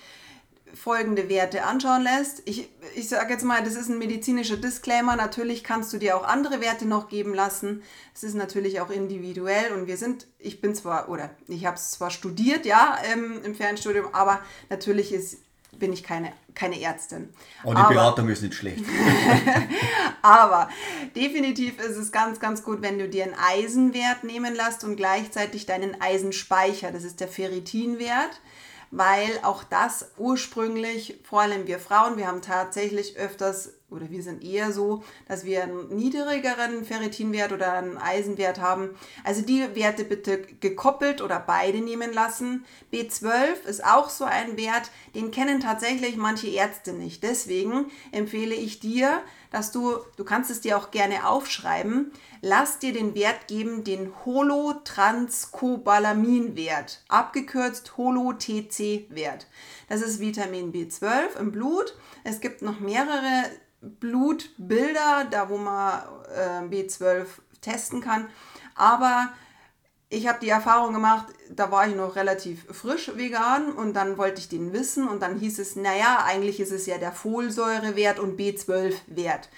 folgende 0.73 1.29
Werte 1.29 1.63
anschauen 1.63 2.03
lässt. 2.03 2.43
Ich, 2.45 2.69
ich 2.95 3.09
sage 3.09 3.33
jetzt 3.33 3.43
mal, 3.43 3.63
das 3.63 3.75
ist 3.75 3.89
ein 3.89 3.97
medizinischer 3.97 4.57
Disclaimer. 4.57 5.15
Natürlich 5.15 5.63
kannst 5.63 5.91
du 5.93 5.97
dir 5.97 6.15
auch 6.15 6.23
andere 6.23 6.61
Werte 6.61 6.87
noch 6.87 7.09
geben 7.09 7.33
lassen. 7.33 7.83
Es 8.15 8.23
ist 8.23 8.35
natürlich 8.35 8.79
auch 8.79 8.89
individuell 8.89 9.73
und 9.73 9.87
wir 9.87 9.97
sind, 9.97 10.27
ich 10.39 10.61
bin 10.61 10.75
zwar, 10.75 11.09
oder 11.09 11.31
ich 11.47 11.65
habe 11.65 11.75
es 11.75 11.91
zwar 11.91 12.09
studiert, 12.09 12.65
ja, 12.65 12.97
im, 13.13 13.43
im 13.43 13.55
Fernstudium, 13.55 14.13
aber 14.13 14.39
natürlich 14.69 15.13
ist 15.13 15.39
bin 15.77 15.93
ich 15.93 16.03
keine, 16.03 16.33
keine 16.53 16.79
Ärztin. 16.81 17.33
Oh, 17.63 17.71
die 17.71 17.77
aber, 17.77 17.89
Beratung 17.89 18.29
ist 18.29 18.41
nicht 18.41 18.53
schlecht. 18.53 18.83
aber 20.21 20.69
definitiv 21.15 21.79
ist 21.79 21.97
es 21.97 22.11
ganz, 22.11 22.39
ganz 22.39 22.63
gut, 22.63 22.81
wenn 22.81 22.99
du 22.99 23.07
dir 23.07 23.23
einen 23.23 23.35
Eisenwert 23.35 24.23
nehmen 24.23 24.53
lässt 24.55 24.83
und 24.83 24.95
gleichzeitig 24.95 25.65
deinen 25.65 25.99
Eisenspeicher, 26.01 26.91
das 26.91 27.03
ist 27.03 27.19
der 27.19 27.27
Ferritinwert, 27.27 28.41
weil 28.91 29.39
auch 29.43 29.63
das 29.63 30.11
ursprünglich, 30.17 31.19
vor 31.23 31.41
allem 31.41 31.67
wir 31.67 31.79
Frauen, 31.79 32.17
wir 32.17 32.27
haben 32.27 32.41
tatsächlich 32.41 33.17
öfters 33.17 33.73
oder 33.91 34.09
wir 34.09 34.23
sind 34.23 34.43
eher 34.43 34.71
so, 34.71 35.03
dass 35.27 35.45
wir 35.45 35.63
einen 35.63 35.95
niedrigeren 35.95 36.85
Ferritinwert 36.85 37.51
oder 37.51 37.73
einen 37.73 37.97
Eisenwert 37.97 38.59
haben. 38.59 38.91
Also 39.23 39.41
die 39.41 39.75
Werte 39.75 40.05
bitte 40.05 40.41
gekoppelt 40.59 41.21
oder 41.21 41.39
beide 41.39 41.79
nehmen 41.79 42.13
lassen. 42.13 42.65
B12 42.91 43.65
ist 43.67 43.85
auch 43.85 44.09
so 44.09 44.23
ein 44.23 44.57
Wert, 44.57 44.89
den 45.13 45.31
kennen 45.31 45.59
tatsächlich 45.59 46.15
manche 46.15 46.47
Ärzte 46.47 46.93
nicht. 46.93 47.23
Deswegen 47.23 47.91
empfehle 48.11 48.55
ich 48.55 48.79
dir, 48.79 49.21
dass 49.51 49.71
du, 49.71 49.99
du 50.15 50.23
kannst 50.23 50.49
es 50.49 50.61
dir 50.61 50.77
auch 50.77 50.89
gerne 50.91 51.27
aufschreiben, 51.27 52.13
lass 52.41 52.79
dir 52.79 52.93
den 52.93 53.13
Wert 53.15 53.47
geben, 53.47 53.83
den 53.83 54.13
Holotranscobalaminwert, 54.25 57.03
abgekürzt 57.09 57.97
Holo-TC-Wert. 57.97 59.47
Das 59.91 60.01
ist 60.01 60.19
Vitamin 60.21 60.71
B12 60.71 61.35
im 61.37 61.51
Blut. 61.51 61.97
Es 62.23 62.39
gibt 62.39 62.61
noch 62.61 62.79
mehrere 62.79 63.43
Blutbilder, 63.81 65.27
da 65.29 65.49
wo 65.49 65.57
man 65.57 66.03
äh, 66.33 66.61
B12 66.73 67.25
testen 67.59 67.99
kann. 67.99 68.29
Aber 68.73 69.33
ich 70.07 70.29
habe 70.29 70.39
die 70.39 70.47
Erfahrung 70.47 70.93
gemacht, 70.93 71.25
da 71.49 71.71
war 71.71 71.89
ich 71.89 71.95
noch 71.95 72.15
relativ 72.15 72.67
frisch 72.71 73.11
vegan 73.17 73.73
und 73.73 73.93
dann 73.93 74.17
wollte 74.17 74.39
ich 74.39 74.47
den 74.47 74.71
wissen 74.71 75.09
und 75.09 75.21
dann 75.21 75.37
hieß 75.37 75.59
es, 75.59 75.75
naja, 75.75 76.23
eigentlich 76.23 76.61
ist 76.61 76.71
es 76.71 76.85
ja 76.85 76.97
der 76.97 77.11
Folsäurewert 77.11 78.17
und 78.17 78.39
B12-Wert. 78.39 79.49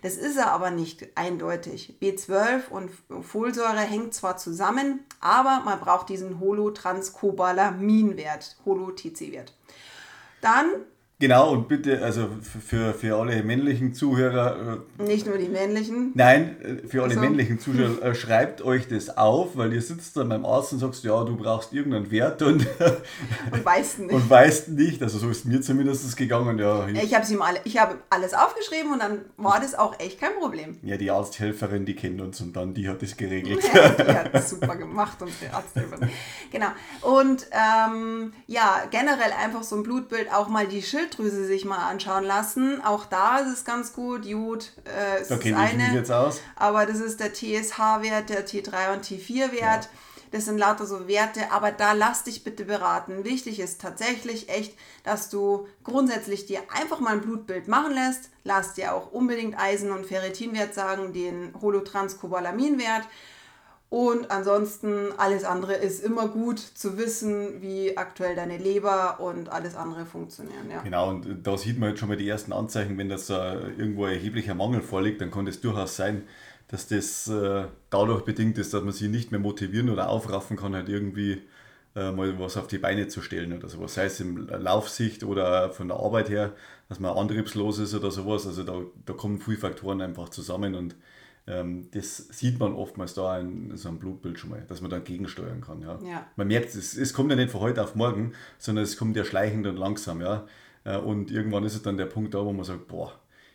Das 0.00 0.16
ist 0.16 0.38
er 0.38 0.52
aber 0.52 0.70
nicht 0.70 1.18
eindeutig. 1.18 1.98
B12 2.00 2.70
und 2.70 2.90
Folsäure 3.22 3.80
hängt 3.80 4.14
zwar 4.14 4.38
zusammen, 4.38 5.04
aber 5.20 5.60
man 5.66 5.80
braucht 5.80 6.08
diesen 6.08 6.40
Holotranscobalaminwert, 6.40 8.56
Holo-TC-Wert. 8.64 9.52
Dann 10.42 10.66
Genau, 11.22 11.52
und 11.52 11.68
bitte, 11.68 12.02
also 12.02 12.26
für, 12.66 12.92
für 12.94 13.16
alle 13.16 13.44
männlichen 13.44 13.94
Zuhörer. 13.94 14.80
Äh, 14.98 15.02
Nicht 15.04 15.24
nur 15.24 15.38
die 15.38 15.48
männlichen. 15.48 16.10
Nein, 16.14 16.56
äh, 16.60 16.88
für 16.88 17.04
alle 17.04 17.10
also. 17.10 17.20
männlichen 17.20 17.60
Zuschauer, 17.60 18.02
äh, 18.02 18.12
schreibt 18.16 18.60
euch 18.62 18.88
das 18.88 19.16
auf, 19.16 19.56
weil 19.56 19.72
ihr 19.72 19.82
sitzt 19.82 20.16
dann 20.16 20.30
beim 20.30 20.44
Arzt 20.44 20.72
und 20.72 20.80
sagst, 20.80 21.04
ja, 21.04 21.22
du 21.22 21.36
brauchst 21.36 21.72
irgendeinen 21.74 22.10
Wert 22.10 22.42
und, 22.42 22.66
und 23.52 23.64
weißt 23.64 24.00
nicht. 24.00 24.12
Und 24.12 24.28
weißt 24.28 24.70
nicht, 24.70 25.00
also 25.00 25.18
so 25.18 25.30
ist 25.30 25.44
mir 25.44 25.60
zumindest 25.60 26.16
gegangen. 26.16 26.58
Ja, 26.58 26.88
ich 26.88 27.04
ich 27.04 27.14
habe 27.14 27.44
alle, 27.44 27.60
hab 27.60 27.98
alles 28.10 28.34
aufgeschrieben 28.34 28.90
und 28.92 28.98
dann 28.98 29.20
war 29.36 29.60
das 29.60 29.76
auch 29.76 30.00
echt 30.00 30.20
kein 30.20 30.34
Problem. 30.40 30.78
Ja, 30.82 30.96
die 30.96 31.12
Arzthelferin, 31.12 31.84
die 31.84 31.94
kennt 31.94 32.20
uns 32.20 32.40
und 32.40 32.56
dann 32.56 32.74
die 32.74 32.88
hat 32.88 33.00
das 33.00 33.16
geregelt. 33.16 33.62
Ja, 33.72 33.88
die 33.90 34.12
hat 34.12 34.34
das 34.34 34.50
super 34.50 34.74
gemacht, 34.74 35.22
unsere 35.22 35.54
Arzthelferin. 35.54 36.10
Genau. 36.50 36.66
Und 37.02 37.46
ähm, 37.52 38.32
ja, 38.48 38.82
generell 38.90 39.32
einfach 39.40 39.62
so 39.62 39.76
ein 39.76 39.84
Blutbild, 39.84 40.32
auch 40.32 40.48
mal 40.48 40.66
die 40.66 40.82
Schild 40.82 41.11
Schilddrüse 41.12 41.44
sich 41.46 41.64
mal 41.64 41.88
anschauen 41.88 42.24
lassen. 42.24 42.82
Auch 42.84 43.06
da 43.06 43.38
ist 43.38 43.52
es 43.52 43.64
ganz 43.64 43.92
gut. 43.92 44.24
Jod 44.24 44.72
äh, 44.84 45.22
ist 45.22 45.30
okay, 45.30 45.50
das 45.50 45.60
eine. 45.60 45.94
Jetzt 45.94 46.10
aus. 46.10 46.40
Aber 46.56 46.86
das 46.86 47.00
ist 47.00 47.20
der 47.20 47.32
TSH-Wert, 47.32 48.30
der 48.30 48.46
T3 48.46 48.94
und 48.94 49.04
T4-Wert. 49.04 49.84
Ja. 49.84 49.90
Das 50.30 50.46
sind 50.46 50.56
lauter 50.56 50.86
so 50.86 51.08
Werte, 51.08 51.52
aber 51.52 51.72
da 51.72 51.92
lass 51.92 52.24
dich 52.24 52.42
bitte 52.42 52.64
beraten. 52.64 53.22
Wichtig 53.24 53.60
ist 53.60 53.82
tatsächlich 53.82 54.48
echt, 54.48 54.74
dass 55.04 55.28
du 55.28 55.68
grundsätzlich 55.84 56.46
dir 56.46 56.60
einfach 56.74 57.00
mal 57.00 57.12
ein 57.12 57.20
Blutbild 57.20 57.68
machen 57.68 57.92
lässt. 57.92 58.30
Lass 58.42 58.72
dir 58.72 58.94
auch 58.94 59.12
unbedingt 59.12 59.58
Eisen- 59.58 59.90
und 59.90 60.06
Ferritinwert 60.06 60.72
sagen, 60.72 61.12
den 61.12 61.52
Holotranscobalaminwert. 61.60 63.06
Und 63.92 64.30
ansonsten 64.30 65.12
alles 65.18 65.44
andere 65.44 65.74
ist 65.74 66.02
immer 66.02 66.26
gut 66.28 66.58
zu 66.58 66.96
wissen, 66.96 67.60
wie 67.60 67.94
aktuell 67.98 68.34
deine 68.34 68.56
Leber 68.56 69.20
und 69.20 69.50
alles 69.50 69.76
andere 69.76 70.06
funktionieren. 70.06 70.70
Ja. 70.70 70.80
Genau, 70.80 71.10
und 71.10 71.46
da 71.46 71.58
sieht 71.58 71.78
man 71.78 71.90
jetzt 71.90 71.98
schon 72.00 72.08
mal 72.08 72.16
die 72.16 72.26
ersten 72.26 72.54
Anzeichen, 72.54 72.96
wenn 72.96 73.10
das 73.10 73.28
äh, 73.28 73.34
irgendwo 73.76 74.06
ein 74.06 74.14
erheblicher 74.14 74.54
Mangel 74.54 74.80
vorliegt, 74.80 75.20
dann 75.20 75.30
kann 75.30 75.46
es 75.46 75.60
durchaus 75.60 75.94
sein, 75.94 76.22
dass 76.68 76.88
das 76.88 77.28
äh, 77.28 77.66
dadurch 77.90 78.24
bedingt 78.24 78.56
ist, 78.56 78.72
dass 78.72 78.82
man 78.82 78.94
sich 78.94 79.10
nicht 79.10 79.30
mehr 79.30 79.40
motivieren 79.40 79.90
oder 79.90 80.08
aufraffen 80.08 80.56
kann, 80.56 80.74
halt 80.74 80.88
irgendwie 80.88 81.42
äh, 81.94 82.12
mal 82.12 82.38
was 82.38 82.56
auf 82.56 82.68
die 82.68 82.78
Beine 82.78 83.08
zu 83.08 83.20
stellen 83.20 83.52
oder 83.52 83.68
sowas. 83.68 83.92
Sei 83.92 84.06
es 84.06 84.18
im 84.20 84.48
Laufsicht 84.48 85.22
oder 85.22 85.68
von 85.68 85.88
der 85.88 85.98
Arbeit 85.98 86.30
her, 86.30 86.54
dass 86.88 86.98
man 86.98 87.14
antriebslos 87.14 87.78
ist 87.78 87.94
oder 87.94 88.10
sowas. 88.10 88.46
Also 88.46 88.62
da, 88.62 88.72
da 89.04 89.12
kommen 89.12 89.38
viele 89.38 89.58
Faktoren 89.58 90.00
einfach 90.00 90.30
zusammen 90.30 90.76
und 90.76 90.94
das 91.44 92.16
sieht 92.16 92.60
man 92.60 92.72
oftmals 92.74 93.14
da 93.14 93.38
in 93.40 93.76
so 93.76 93.88
einem 93.88 93.98
Blutbild 93.98 94.38
schon 94.38 94.50
mal, 94.50 94.62
dass 94.68 94.80
man 94.80 94.90
da 94.90 95.00
gegensteuern 95.00 95.60
kann. 95.60 95.82
Ja. 95.82 95.98
Ja. 96.04 96.26
Man 96.36 96.46
merkt, 96.46 96.74
es, 96.74 96.96
es 96.96 97.12
kommt 97.12 97.30
ja 97.30 97.36
nicht 97.36 97.50
von 97.50 97.60
heute 97.60 97.82
auf 97.82 97.96
morgen, 97.96 98.32
sondern 98.58 98.84
es 98.84 98.96
kommt 98.96 99.16
ja 99.16 99.24
schleichend 99.24 99.66
und 99.66 99.76
langsam. 99.76 100.20
Ja. 100.20 100.46
Äh, 100.84 100.98
Und 100.98 101.30
irgendwann 101.30 101.64
ist 101.64 101.74
es 101.74 101.82
dann 101.82 101.96
der 101.96 102.06
Punkt 102.06 102.34
da, 102.34 102.44
wo 102.44 102.52
man 102.52 102.64
sagt, 102.64 102.86
boah, 102.86 103.12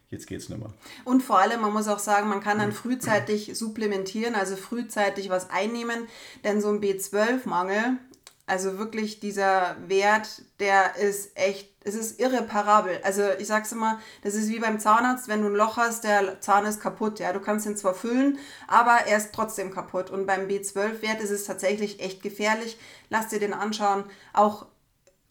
jetzt 0.10 0.28
geht's 0.28 0.50
nicht 0.50 0.60
mehr. 0.60 0.74
Und 1.06 1.24
vor 1.24 1.40
allem, 1.40 1.62
man 1.62 1.72
muss 1.74 1.88
auch 1.88 2.00
sagen, 2.00 2.30
man 2.30 2.42
kann 2.42 2.60
dann 2.60 2.72
frühzeitig 2.74 3.58
supplementieren, 3.58 4.36
also 4.36 4.56
frühzeitig 4.56 5.30
was 5.30 5.50
einnehmen, 5.50 6.08
denn 6.44 6.62
so 6.62 6.70
ein 6.70 6.82
B12-Mangel, 6.82 7.98
also 8.46 8.78
wirklich 8.78 9.20
dieser 9.20 9.76
Wert, 9.88 10.42
der 10.60 10.96
ist 10.96 11.38
echt, 11.38 11.70
es 11.88 11.96
ist 11.96 12.20
irreparabel. 12.20 13.00
Also 13.04 13.24
ich 13.40 13.48
sag's 13.48 13.72
immer, 13.72 14.00
das 14.24 14.36
ist 14.36 14.50
wie 14.50 14.60
beim 14.60 14.80
Zahnarzt, 14.80 15.28
wenn 15.28 15.42
du 15.42 15.48
ein 15.48 15.56
Loch 15.56 15.78
hast, 15.78 16.04
der 16.04 16.42
Zahn 16.42 16.66
ist 16.66 16.82
kaputt. 16.82 17.20
Ja, 17.20 17.34
du 17.34 17.40
kannst 17.40 17.66
ihn 17.66 17.78
zwar 17.78 17.94
füllen, 17.94 18.38
aber 18.68 19.08
er 19.08 19.18
ist 19.18 19.34
trotzdem 19.34 19.74
kaputt. 19.74 20.10
Und 20.10 20.26
beim 20.26 20.48
B12-Wert 20.48 21.22
ist 21.22 21.32
es 21.32 21.46
tatsächlich 21.46 22.00
echt 22.00 22.22
gefährlich. 22.22 22.78
Lass 23.10 23.30
dir 23.30 23.40
den 23.40 23.54
anschauen. 23.54 24.04
Auch 24.34 24.68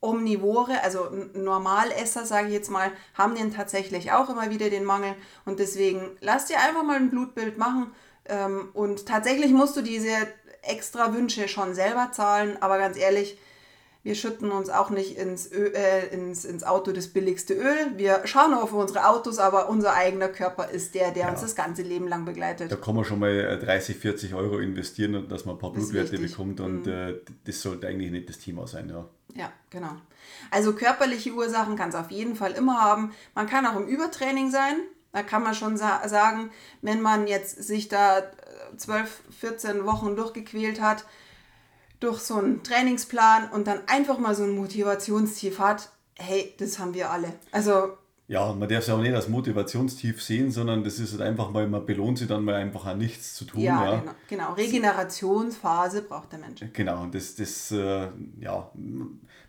Omnivore, 0.00 0.82
also 0.82 1.08
Normalesser, 1.34 2.26
sage 2.26 2.48
ich 2.48 2.52
jetzt 2.52 2.70
mal, 2.70 2.92
haben 3.14 3.34
den 3.34 3.52
tatsächlich 3.52 4.12
auch 4.12 4.30
immer 4.30 4.50
wieder 4.50 4.70
den 4.70 4.84
Mangel. 4.84 5.14
Und 5.44 5.58
deswegen 5.58 6.16
lass 6.20 6.46
dir 6.46 6.60
einfach 6.60 6.84
mal 6.84 6.96
ein 6.96 7.10
Blutbild 7.10 7.58
machen. 7.58 7.90
Ähm, 8.26 8.70
und 8.72 9.06
tatsächlich 9.06 9.52
musst 9.52 9.76
du 9.76 9.82
diese 9.82 10.10
extra 10.62 11.14
Wünsche 11.14 11.48
schon 11.48 11.74
selber 11.74 12.10
zahlen. 12.12 12.56
Aber 12.60 12.78
ganz 12.78 12.96
ehrlich, 12.96 13.38
wir 14.06 14.14
schütten 14.14 14.52
uns 14.52 14.70
auch 14.70 14.90
nicht 14.90 15.18
ins, 15.18 15.50
Ö 15.50 15.66
äh, 15.74 16.06
ins, 16.14 16.44
ins 16.44 16.62
Auto 16.62 16.92
das 16.92 17.08
billigste 17.08 17.54
Öl. 17.54 17.90
Wir 17.96 18.20
schauen 18.24 18.54
auf 18.54 18.72
unsere 18.72 19.08
Autos, 19.08 19.40
aber 19.40 19.68
unser 19.68 19.94
eigener 19.94 20.28
Körper 20.28 20.70
ist 20.70 20.94
der, 20.94 21.10
der 21.10 21.28
uns 21.28 21.40
das 21.40 21.56
ganze 21.56 21.82
Leben 21.82 22.06
lang 22.06 22.24
begleitet. 22.24 22.70
Da 22.70 22.76
kann 22.76 22.94
man 22.94 23.04
schon 23.04 23.18
mal 23.18 23.32
äh, 23.32 23.58
30, 23.58 23.96
40 23.96 24.34
Euro 24.34 24.58
investieren, 24.58 25.28
dass 25.28 25.44
man 25.44 25.56
ein 25.56 25.58
paar 25.58 25.72
Das 25.72 25.88
Blutwerte 25.88 26.18
bekommt 26.18 26.60
und 26.60 26.86
äh, 26.86 27.14
das 27.44 27.60
sollte 27.60 27.88
eigentlich 27.88 28.12
nicht 28.12 28.28
das 28.28 28.38
Thema 28.38 28.68
sein. 28.68 28.88
Ja. 28.90 29.08
Ja, 29.34 29.52
genau. 29.70 29.96
Also 30.52 30.74
körperliche 30.74 31.32
Ursachen 31.32 31.74
kann 31.74 31.88
es 31.88 31.96
auf 31.96 32.12
jeden 32.12 32.36
Fall 32.36 32.52
immer 32.52 32.80
haben. 32.80 33.12
Man 33.34 33.48
kann 33.48 33.66
auch 33.66 33.74
im 33.74 33.88
Übertraining 33.88 34.52
sein. 34.52 34.76
Da 35.12 35.24
kann 35.24 35.42
man 35.42 35.56
schon 35.56 35.76
sa 35.76 36.08
sagen, 36.08 36.50
wenn 36.80 37.02
man 37.02 37.26
jetzt 37.26 37.60
sich 37.60 37.88
da 37.88 38.18
äh, 38.18 38.22
12, 38.76 39.22
14 39.40 39.84
Wochen 39.84 40.14
durchgequält 40.14 40.80
hat 40.80 41.04
durch 42.00 42.20
so 42.20 42.34
einen 42.36 42.62
Trainingsplan 42.62 43.50
und 43.50 43.66
dann 43.66 43.80
einfach 43.86 44.18
mal 44.18 44.34
so 44.34 44.44
ein 44.44 44.54
Motivationstief 44.54 45.58
hat, 45.58 45.90
hey, 46.18 46.54
das 46.58 46.78
haben 46.78 46.94
wir 46.94 47.10
alle. 47.10 47.32
Also 47.52 47.96
Ja, 48.28 48.52
man 48.52 48.68
darf 48.68 48.80
es 48.80 48.86
ja 48.88 48.94
auch 48.94 49.00
nicht 49.00 49.14
als 49.14 49.28
Motivationstief 49.28 50.22
sehen, 50.22 50.50
sondern 50.50 50.82
das 50.84 50.98
ist 50.98 51.12
halt 51.12 51.22
einfach 51.22 51.50
mal, 51.50 51.68
man 51.68 51.86
belohnt 51.86 52.18
sich 52.18 52.28
dann 52.28 52.44
mal 52.44 52.54
einfach 52.54 52.84
an 52.86 52.98
nichts 52.98 53.34
zu 53.34 53.44
tun. 53.44 53.60
ja, 53.60 53.84
ja. 53.84 54.00
Genau, 54.00 54.12
genau. 54.28 54.52
Regenerationsphase 54.54 56.02
braucht 56.02 56.32
der 56.32 56.40
Mensch. 56.40 56.60
Genau, 56.72 57.02
und 57.02 57.14
das, 57.14 57.34
das 57.36 57.70
äh, 57.72 58.08
ja, 58.40 58.70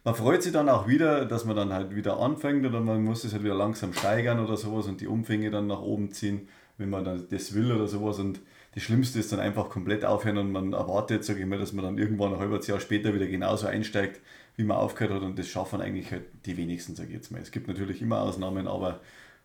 man 0.03 0.15
freut 0.15 0.43
sich 0.43 0.53
dann 0.53 0.69
auch 0.69 0.87
wieder, 0.87 1.25
dass 1.25 1.43
man 1.45 1.55
dann 1.55 1.73
halt 1.73 1.95
wieder 1.95 2.19
anfängt 2.19 2.65
oder 2.65 2.79
man 2.79 3.03
muss 3.03 3.23
es 3.23 3.33
halt 3.33 3.43
wieder 3.43 3.55
langsam 3.55 3.93
steigern 3.93 4.39
oder 4.39 4.55
sowas 4.55 4.87
und 4.87 5.01
die 5.01 5.07
Umfänge 5.07 5.51
dann 5.51 5.67
nach 5.67 5.81
oben 5.81 6.11
ziehen, 6.11 6.47
wenn 6.77 6.89
man 6.89 7.03
dann 7.03 7.27
das 7.29 7.53
will 7.53 7.71
oder 7.71 7.87
sowas. 7.87 8.19
Und 8.19 8.39
das 8.77 8.83
Schlimmste 8.83 9.17
ist 9.17 9.31
dann 9.31 9.39
einfach 9.39 9.71
komplett 9.71 10.05
aufhören 10.05 10.37
und 10.37 10.51
man 10.51 10.71
erwartet, 10.71 11.25
sage 11.25 11.39
ich 11.39 11.47
mal, 11.47 11.57
dass 11.57 11.73
man 11.73 11.83
dann 11.83 11.97
irgendwann 11.97 12.35
ein 12.35 12.39
halbes 12.39 12.67
Jahr 12.67 12.79
später 12.79 13.11
wieder 13.11 13.25
genauso 13.25 13.65
einsteigt, 13.65 14.21
wie 14.55 14.63
man 14.65 14.77
aufgehört 14.77 15.15
hat 15.15 15.23
und 15.23 15.39
das 15.39 15.47
schaffen 15.47 15.81
eigentlich 15.81 16.11
halt 16.11 16.25
die 16.45 16.57
wenigsten, 16.57 16.95
sage 16.95 17.07
ich 17.09 17.15
jetzt 17.15 17.31
mal. 17.31 17.41
Es 17.41 17.49
gibt 17.49 17.67
natürlich 17.67 18.03
immer 18.03 18.21
Ausnahmen, 18.21 18.67
aber 18.67 18.99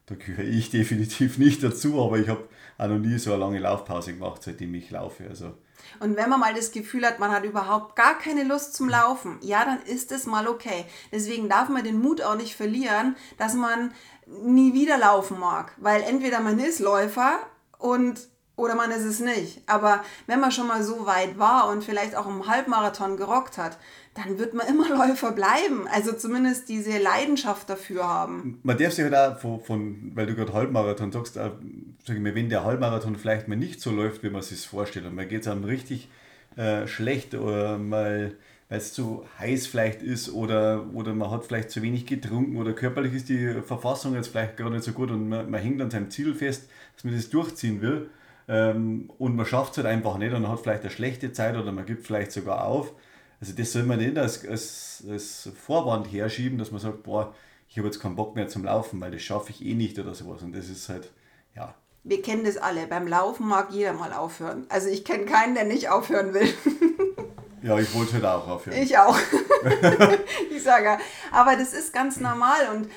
da 0.04 0.16
gehöre 0.16 0.44
ich 0.44 0.68
definitiv 0.70 1.38
nicht 1.38 1.62
dazu, 1.62 2.04
aber 2.04 2.18
ich 2.18 2.28
habe 2.28 2.46
auch 2.76 2.88
noch 2.88 2.98
nie 2.98 3.16
so 3.16 3.32
eine 3.32 3.40
lange 3.40 3.58
Laufpause 3.58 4.12
gemacht, 4.12 4.42
seitdem 4.42 4.74
ich 4.74 4.90
laufe. 4.90 5.24
Also 5.26 5.54
Und 5.98 6.18
wenn 6.18 6.28
man 6.28 6.38
mal 6.38 6.52
das 6.52 6.70
Gefühl 6.70 7.06
hat, 7.06 7.18
man 7.18 7.30
hat 7.30 7.44
überhaupt 7.44 7.96
gar 7.96 8.18
keine 8.18 8.44
Lust 8.44 8.74
zum 8.74 8.90
Laufen, 8.90 9.38
ja, 9.40 9.64
dann 9.64 9.80
ist 9.84 10.12
es 10.12 10.26
mal 10.26 10.46
okay. 10.46 10.84
Deswegen 11.10 11.48
darf 11.48 11.70
man 11.70 11.84
den 11.84 12.02
Mut 12.02 12.20
auch 12.20 12.36
nicht 12.36 12.54
verlieren, 12.54 13.16
dass 13.38 13.54
man 13.54 13.92
nie 14.26 14.74
wieder 14.74 14.98
laufen 14.98 15.40
mag. 15.40 15.72
Weil 15.78 16.02
entweder 16.02 16.40
man 16.40 16.58
ist 16.58 16.80
Läufer 16.80 17.38
und 17.78 18.30
oder 18.62 18.74
man 18.74 18.90
ist 18.90 19.04
es 19.04 19.20
nicht. 19.20 19.60
Aber 19.66 20.02
wenn 20.26 20.40
man 20.40 20.52
schon 20.52 20.66
mal 20.66 20.82
so 20.82 21.06
weit 21.06 21.38
war 21.38 21.68
und 21.68 21.84
vielleicht 21.84 22.16
auch 22.16 22.26
im 22.26 22.46
Halbmarathon 22.46 23.16
gerockt 23.16 23.58
hat, 23.58 23.78
dann 24.14 24.38
wird 24.38 24.54
man 24.54 24.66
immer 24.68 24.88
Läufer 24.88 25.32
bleiben. 25.32 25.86
Also 25.92 26.12
zumindest 26.12 26.68
diese 26.68 26.98
Leidenschaft 26.98 27.68
dafür 27.68 28.08
haben. 28.08 28.60
man 28.62 28.78
darf 28.78 28.92
sich 28.92 29.04
halt 29.04 29.14
auch 29.14 29.38
von, 29.40 29.60
von 29.60 30.12
weil 30.14 30.26
du 30.26 30.34
gerade 30.34 30.52
Halbmarathon 30.52 31.12
sagst, 31.12 31.38
auch, 31.38 31.52
sag 32.06 32.16
ich 32.16 32.22
mal, 32.22 32.34
wenn 32.34 32.48
der 32.48 32.64
Halbmarathon 32.64 33.16
vielleicht 33.16 33.48
mal 33.48 33.56
nicht 33.56 33.80
so 33.80 33.90
läuft, 33.90 34.22
wie 34.22 34.30
man 34.30 34.42
sich 34.42 34.66
vorstellt, 34.66 35.06
und 35.06 35.14
mal 35.14 35.26
geht 35.26 35.42
es 35.42 35.48
einem 35.48 35.64
richtig 35.64 36.08
äh, 36.56 36.86
schlecht 36.86 37.34
oder 37.34 37.78
mal 37.78 38.36
weil 38.72 38.78
es 38.78 38.94
zu 38.94 39.26
heiß 39.38 39.66
vielleicht 39.66 40.00
ist 40.00 40.32
oder, 40.32 40.86
oder 40.94 41.12
man 41.12 41.30
hat 41.30 41.44
vielleicht 41.44 41.70
zu 41.70 41.82
wenig 41.82 42.06
getrunken 42.06 42.56
oder 42.56 42.72
körperlich 42.72 43.12
ist 43.12 43.28
die 43.28 43.60
Verfassung 43.66 44.14
jetzt 44.14 44.28
vielleicht 44.28 44.56
gar 44.56 44.70
nicht 44.70 44.82
so 44.82 44.92
gut 44.92 45.10
und 45.10 45.28
man, 45.28 45.50
man 45.50 45.60
hängt 45.60 45.82
an 45.82 45.90
seinem 45.90 46.08
Ziel 46.08 46.34
fest, 46.34 46.70
dass 46.94 47.04
man 47.04 47.14
das 47.14 47.28
durchziehen 47.28 47.82
will 47.82 48.08
und 48.46 49.36
man 49.36 49.46
schafft 49.46 49.72
es 49.72 49.78
halt 49.78 49.86
einfach 49.86 50.18
nicht 50.18 50.34
und 50.34 50.48
hat 50.48 50.60
vielleicht 50.60 50.82
eine 50.82 50.90
schlechte 50.90 51.32
Zeit 51.32 51.56
oder 51.56 51.72
man 51.72 51.86
gibt 51.86 52.06
vielleicht 52.06 52.32
sogar 52.32 52.64
auf. 52.64 52.92
Also 53.40 53.54
das 53.54 53.72
soll 53.72 53.84
man 53.84 53.98
nicht 53.98 54.16
als, 54.18 54.46
als, 54.46 55.04
als 55.08 55.50
Vorwand 55.56 56.06
herschieben, 56.12 56.58
dass 56.58 56.70
man 56.70 56.80
sagt, 56.80 57.02
boah, 57.02 57.34
ich 57.68 57.78
habe 57.78 57.88
jetzt 57.88 58.00
keinen 58.00 58.16
Bock 58.16 58.36
mehr 58.36 58.48
zum 58.48 58.64
Laufen, 58.64 59.00
weil 59.00 59.10
das 59.10 59.22
schaffe 59.22 59.50
ich 59.50 59.64
eh 59.64 59.74
nicht 59.74 59.98
oder 59.98 60.14
sowas. 60.14 60.42
Und 60.42 60.54
das 60.54 60.68
ist 60.68 60.88
halt, 60.88 61.10
ja, 61.54 61.74
Wir 62.04 62.20
kennen 62.20 62.44
das 62.44 62.56
alle. 62.56 62.86
Beim 62.86 63.06
Laufen 63.06 63.48
mag 63.48 63.72
jeder 63.72 63.94
mal 63.94 64.12
aufhören. 64.12 64.66
Also 64.68 64.88
ich 64.88 65.04
kenne 65.04 65.24
keinen, 65.24 65.54
der 65.54 65.64
nicht 65.64 65.88
aufhören 65.88 66.34
will. 66.34 66.52
ja, 67.62 67.78
ich 67.78 67.94
wollte 67.94 68.14
halt 68.14 68.24
auch 68.24 68.46
aufhören. 68.46 68.76
Ich 68.80 68.98
auch. 68.98 69.16
ich 70.50 70.62
sage, 70.62 70.84
ja. 70.84 70.98
aber 71.30 71.56
das 71.56 71.72
ist 71.72 71.92
ganz 71.92 72.20
normal 72.20 72.68
und 72.74 72.88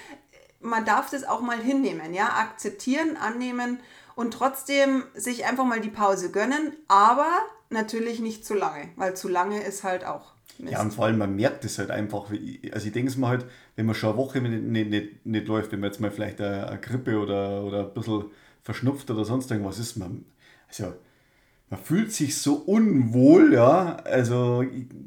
man 0.60 0.84
darf 0.86 1.10
das 1.10 1.24
auch 1.24 1.42
mal 1.42 1.58
hinnehmen, 1.58 2.14
ja, 2.14 2.28
akzeptieren, 2.28 3.18
annehmen 3.18 3.80
und 4.16 4.34
trotzdem 4.34 5.04
sich 5.14 5.46
einfach 5.46 5.66
mal 5.66 5.82
die 5.82 5.90
Pause 5.90 6.32
gönnen, 6.32 6.74
aber 6.88 7.30
natürlich 7.70 8.20
nicht 8.20 8.46
zu 8.46 8.54
lange, 8.54 8.90
weil 8.96 9.16
zu 9.16 9.28
lange 9.28 9.62
ist 9.62 9.84
halt 9.84 10.06
auch 10.06 10.36
Mist. 10.58 10.72
Ja, 10.72 10.82
und 10.82 10.94
vor 10.94 11.06
allem, 11.06 11.18
man 11.18 11.36
merkt 11.36 11.66
es 11.66 11.80
halt 11.80 11.92
einfach. 11.92 12.32
Also 12.72 12.88
ich 12.88 12.94
denke 12.94 13.10
es 13.10 13.18
mir 13.18 13.28
halt, 13.28 13.46
wenn 13.76 13.86
man 13.86 13.96
schon 13.96 14.12
eine 14.12 14.18
Woche 14.18 14.40
nicht, 14.42 14.64
nicht, 14.64 14.90
nicht, 14.90 15.26
nicht 15.26 15.48
läuft, 15.48 15.72
wenn 15.72 15.82
man 15.82 15.90
jetzt 15.90 16.00
mal 16.00 16.12
vielleicht 16.12 16.40
eine, 16.40 16.68
eine 16.68 16.80
Grippe 16.80 17.20
oder, 17.20 17.64
oder 17.64 17.88
ein 17.88 17.94
bisschen 17.94 18.26
verschnupft 18.62 19.12
oder 19.12 19.26
sonst 19.26 19.52
irgendwas 19.52 19.80
ist, 19.80 19.98
man, 19.98 20.24
also 20.68 20.94
man 21.70 21.80
fühlt 21.80 22.12
sich 22.12 22.38
so 22.38 22.56
unwohl, 22.56 23.54
ja, 23.54 23.98
also 24.06 24.64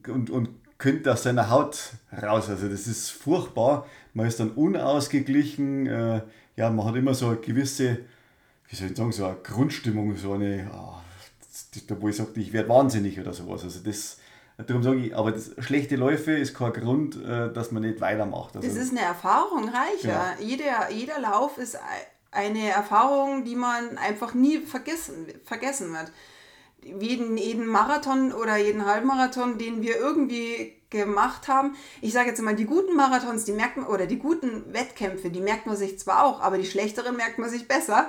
und, 0.07 0.29
und 0.29 0.51
könnte 0.77 1.13
aus 1.13 1.23
seiner 1.23 1.51
Haut 1.51 1.93
raus. 2.23 2.49
Also 2.49 2.69
das 2.69 2.87
ist 2.87 3.11
furchtbar. 3.11 3.87
Man 4.15 4.27
ist 4.27 4.41
dann 4.41 4.51
unausgeglichen, 4.51 5.87
äh, 5.87 6.23
ja, 6.57 6.71
man 6.71 6.87
hat 6.87 6.97
immer 6.97 7.15
so 7.15 7.29
eine 7.29 7.37
gewisse, 7.37 7.99
wie 8.69 8.77
soll 8.77 8.91
ich 8.91 8.97
sagen, 8.97 9.13
so 9.13 9.25
eine 9.27 9.37
Grundstimmung, 9.43 10.17
so 10.17 10.33
eine, 10.33 10.71
ah, 10.73 11.03
wo 12.01 12.09
ich 12.09 12.17
sage, 12.17 12.31
ich 12.37 12.53
werde 12.53 12.69
wahnsinnig 12.69 13.19
oder 13.19 13.33
sowas. 13.33 13.65
Also 13.65 13.81
das, 13.81 14.19
darum 14.67 14.83
sage 14.83 14.99
ich, 14.99 15.17
aber 15.17 15.33
das, 15.33 15.53
schlechte 15.59 15.97
Läufe 15.97 16.33
ist 16.33 16.55
kein 16.55 16.73
Grund, 16.73 17.17
äh, 17.25 17.53
dass 17.53 17.73
man 17.73 17.83
nicht 17.83 18.01
weitermacht. 18.01 18.57
Also, 18.57 18.69
Das 18.69 18.77
ist 18.77 18.91
eine 18.91 19.01
Erfahrung 19.01 19.69
reicher. 19.69 20.09
Ja. 20.09 20.37
Jeder, 20.41 20.91
jeder 20.91 21.19
Lauf 21.21 21.59
ist 21.59 21.77
ei- 21.77 21.81
eine 22.31 22.69
Erfahrung, 22.69 23.45
die 23.45 23.57
man 23.57 23.97
einfach 23.97 24.35
nie 24.35 24.59
vergessen, 24.59 25.27
vergessen 25.45 25.93
wird. 25.93 26.13
Jeden, 27.01 27.37
jeden 27.37 27.67
Marathon 27.67 28.33
oder 28.33 28.57
jeden 28.57 28.87
Halbmarathon, 28.87 29.59
den 29.59 29.83
wir 29.83 29.97
irgendwie 29.97 30.75
gemacht 30.91 31.49
haben. 31.49 31.75
Ich 32.01 32.13
sage 32.13 32.29
jetzt 32.29 32.41
mal, 32.41 32.55
die 32.55 32.67
guten 32.67 32.95
Marathons, 32.95 33.45
die 33.45 33.53
merkt 33.53 33.77
man, 33.79 33.87
oder 33.87 34.07
die 34.07 34.19
guten 34.19 34.73
Wettkämpfe, 34.73 35.31
die 35.31 35.41
merkt 35.41 35.67
man 35.67 35.77
sich 35.77 35.99
zwar 35.99 36.25
auch, 36.25 36.41
aber 36.41 36.57
die 36.59 36.65
schlechteren 36.67 37.17
merkt 37.17 37.39
man 37.39 37.51
sich 37.51 37.67
besser. 37.67 38.09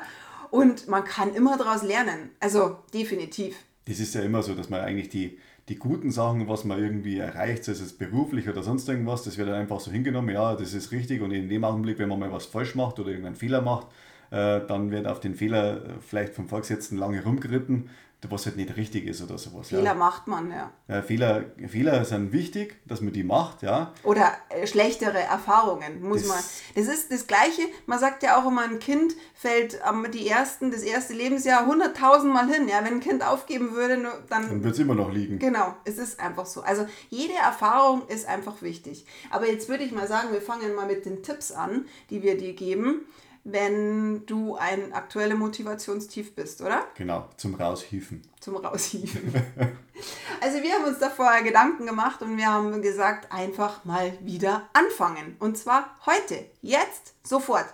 Und 0.51 0.88
man 0.88 1.03
kann 1.03 1.34
immer 1.34 1.58
daraus 1.58 1.84
lernen. 1.84 2.32
Also 2.39 2.77
definitiv. 2.94 3.56
das 3.86 4.00
ist 4.00 4.13
ja 4.15 4.22
immer 4.22 4.44
so, 4.44 4.53
dass 4.53 4.70
man 4.70 4.82
eigentlich 4.82 5.10
die, 5.10 5.38
die 5.68 5.77
guten 5.77 6.12
Sachen, 6.12 6.48
was 6.48 6.63
man 6.63 6.79
irgendwie 6.79 7.18
erreicht, 7.18 7.63
sei 7.63 7.74
es 7.74 7.94
beruflich 7.94 8.50
oder 8.50 8.63
sonst 8.63 8.88
irgendwas, 8.89 9.24
das 9.24 9.38
wird 9.38 9.50
dann 9.50 9.56
einfach 9.56 9.79
so 9.79 9.91
hingenommen, 9.91 10.34
ja, 10.34 10.56
das 10.56 10.74
ist 10.74 10.91
richtig 10.91 11.22
und 11.22 11.32
in 11.32 11.50
dem 11.50 11.63
Augenblick, 11.63 12.00
wenn 12.00 12.10
man 12.10 12.20
mal 12.20 12.32
was 12.32 12.46
falsch 12.46 12.75
macht 12.75 13.00
oder 13.00 13.10
irgendeinen 13.10 13.36
Fehler 13.36 13.62
macht, 13.62 13.88
äh, 14.32 14.62
dann 14.68 14.91
wird 14.91 15.08
auf 15.08 15.20
den 15.20 15.36
Fehler 15.36 15.77
äh, 15.77 15.89
vielleicht 16.01 16.34
vom 16.34 16.48
Vorgesetzten 16.48 16.98
lange 16.98 17.24
rumgeritten 17.24 17.89
was 18.27 18.45
halt 18.45 18.57
nicht 18.57 18.75
richtig 18.75 19.05
ist 19.05 19.21
oder 19.21 19.38
sowas. 19.38 19.69
Fehler 19.69 19.83
ja. 19.83 19.93
macht 19.93 20.27
man, 20.27 20.51
ja. 20.51 20.71
ja. 20.88 21.01
Fehler, 21.01 21.45
Fehler 21.67 22.03
sind 22.03 22.33
wichtig, 22.33 22.75
dass 22.85 22.99
man 22.99 23.13
die 23.13 23.23
macht, 23.23 23.61
ja. 23.61 23.93
Oder 24.03 24.33
äh, 24.49 24.67
schlechtere 24.67 25.19
Erfahrungen, 25.19 26.01
muss 26.01 26.23
das 26.23 26.27
man. 26.27 26.38
Das 26.75 26.93
ist 26.93 27.11
das 27.11 27.27
Gleiche, 27.27 27.61
man 27.85 27.97
sagt 27.97 28.23
ja 28.23 28.38
auch 28.38 28.47
immer, 28.47 28.63
ein 28.63 28.79
Kind 28.79 29.13
fällt 29.33 29.79
ähm, 29.88 30.05
die 30.11 30.27
ersten, 30.27 30.69
das 30.69 30.81
erste 30.81 31.13
Lebensjahr 31.13 31.65
100.000 31.69 32.25
Mal 32.25 32.47
hin. 32.47 32.67
Ja, 32.67 32.83
wenn 32.83 32.95
ein 32.95 32.99
Kind 32.99 33.25
aufgeben 33.25 33.71
würde, 33.71 33.97
dann. 34.29 34.49
Dann 34.49 34.63
wird 34.63 34.73
es 34.73 34.79
immer 34.79 34.95
noch 34.95 35.11
liegen. 35.11 35.39
Genau, 35.39 35.75
es 35.85 35.97
ist 35.97 36.19
einfach 36.19 36.45
so. 36.45 36.61
Also 36.61 36.85
jede 37.09 37.35
Erfahrung 37.35 38.05
ist 38.09 38.27
einfach 38.27 38.61
wichtig. 38.61 39.05
Aber 39.29 39.47
jetzt 39.49 39.69
würde 39.69 39.85
ich 39.85 39.93
mal 39.93 40.07
sagen, 40.07 40.33
wir 40.33 40.41
fangen 40.41 40.75
mal 40.75 40.88
mit 40.88 41.05
den 41.05 41.23
Tipps 41.23 41.51
an, 41.53 41.85
die 42.09 42.21
wir 42.21 42.38
dir 42.38 42.53
geben 42.53 43.05
wenn 43.43 44.25
du 44.25 44.55
ein 44.55 44.93
aktueller 44.93 45.36
Motivationstief 45.36 46.36
bist, 46.36 46.62
oder? 46.62 46.86
Genau, 46.96 47.27
zum 47.38 47.55
Raushieven. 47.55 48.22
Zum 48.39 48.58
Raushieven. 48.58 49.34
also 50.41 50.62
wir 50.62 50.74
haben 50.74 50.86
uns 50.86 51.00
da 51.00 51.10
vorher 51.10 51.43
Gedanken 51.43 51.86
gemacht 51.86 52.22
und 52.22 52.38
wir 52.38 52.48
haben 52.48 52.81
gesagt, 52.81 53.31
einfach 53.31 53.86
mal 53.86 54.13
wieder 54.22 54.69
anfangen. 54.74 55.36
Und 55.39 55.58
zwar 55.58 55.96
heute, 56.05 56.46
jetzt, 56.62 57.13
sofort. 57.24 57.65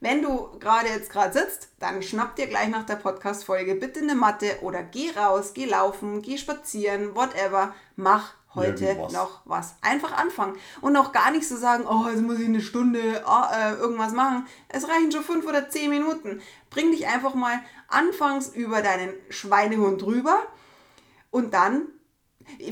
Wenn 0.00 0.20
du 0.20 0.58
gerade 0.58 0.88
jetzt 0.88 1.12
gerade 1.12 1.32
sitzt, 1.32 1.68
dann 1.78 2.02
schnapp 2.02 2.34
dir 2.34 2.48
gleich 2.48 2.68
nach 2.68 2.84
der 2.84 2.96
Podcast-Folge 2.96 3.76
bitte 3.76 4.00
eine 4.00 4.16
Matte 4.16 4.58
oder 4.62 4.82
geh 4.82 5.12
raus, 5.16 5.52
geh 5.54 5.64
laufen, 5.64 6.22
geh 6.22 6.38
spazieren, 6.38 7.14
whatever, 7.14 7.72
mach 7.94 8.34
heute 8.54 8.84
Irgendwas. 8.86 9.12
noch 9.12 9.40
was. 9.44 9.74
Einfach 9.80 10.12
anfangen 10.16 10.56
und 10.80 10.96
auch 10.96 11.12
gar 11.12 11.30
nicht 11.30 11.46
so 11.46 11.56
sagen, 11.56 11.86
oh, 11.86 12.08
jetzt 12.08 12.22
muss 12.22 12.38
ich 12.38 12.46
eine 12.46 12.60
Stunde 12.60 13.24
oh, 13.26 13.54
äh, 13.54 13.74
irgendwas 13.74 14.12
machen. 14.12 14.46
Es 14.68 14.88
reichen 14.88 15.12
schon 15.12 15.22
fünf 15.22 15.46
oder 15.46 15.68
zehn 15.68 15.90
Minuten. 15.90 16.40
Bring 16.70 16.90
dich 16.90 17.06
einfach 17.06 17.34
mal 17.34 17.60
anfangs 17.88 18.48
über 18.48 18.82
deinen 18.82 19.12
Schweinehund 19.28 20.02
drüber 20.02 20.42
und 21.30 21.54
dann 21.54 21.88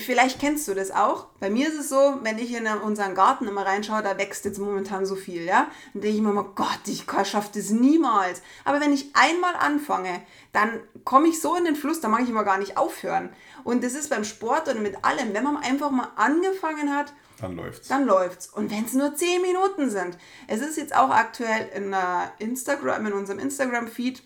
Vielleicht 0.01 0.39
kennst 0.39 0.69
du 0.69 0.75
das 0.75 0.91
auch. 0.91 1.27
Bei 1.41 1.51
mir 1.51 1.69
ist 1.69 1.79
es 1.79 1.89
so, 1.89 2.19
wenn 2.23 2.39
ich 2.39 2.55
in 2.55 2.67
unseren 2.67 3.15
Garten 3.15 3.47
immer 3.47 3.65
reinschaue, 3.65 4.03
da 4.03 4.19
wächst 4.19 4.45
jetzt 4.45 4.59
momentan 4.59 5.07
so 5.07 5.17
viel, 5.17 5.45
ja. 5.45 5.69
Dann 5.93 6.03
denke 6.03 6.17
ich 6.17 6.23
mir 6.23 6.31
immer, 6.31 6.45
Gott, 6.55 6.81
ich 6.87 7.05
schaffe 7.25 7.51
das 7.55 7.71
niemals. 7.71 8.43
Aber 8.65 8.81
wenn 8.81 8.93
ich 8.93 9.15
einmal 9.15 9.55
anfange, 9.57 10.23
dann 10.53 10.81
komme 11.05 11.29
ich 11.29 11.41
so 11.41 11.57
in 11.57 11.65
den 11.65 11.77
Fluss, 11.77 12.01
da 12.01 12.09
mag 12.09 12.23
ich 12.23 12.29
immer 12.29 12.45
gar 12.45 12.59
nicht 12.59 12.77
aufhören. 12.77 13.31
Und 13.65 13.85
das 13.85 13.95
ist 13.95 14.11
beim 14.11 14.25
Sport 14.25 14.69
und 14.69 14.83
mit 14.83 15.05
allem, 15.05 15.35
wenn 15.35 15.45
man 15.45 15.57
einfach 15.59 15.91
mal 15.91 16.09
angefangen 16.17 16.95
hat, 16.95 17.13
dann 17.41 17.57
läuft's. 17.57 17.89
Dann 17.89 18.05
läuft's. 18.05 18.49
Und 18.49 18.71
wenn 18.71 18.85
es 18.85 18.93
nur 18.93 19.15
10 19.15 19.41
Minuten 19.41 19.89
sind. 19.89 20.19
Es 20.47 20.61
ist 20.61 20.77
jetzt 20.77 20.95
auch 20.95 21.09
aktuell 21.09 21.71
in 21.75 21.97
Instagram, 22.39 23.07
in 23.07 23.13
unserem 23.15 23.39
Instagram-Feed 23.39 24.23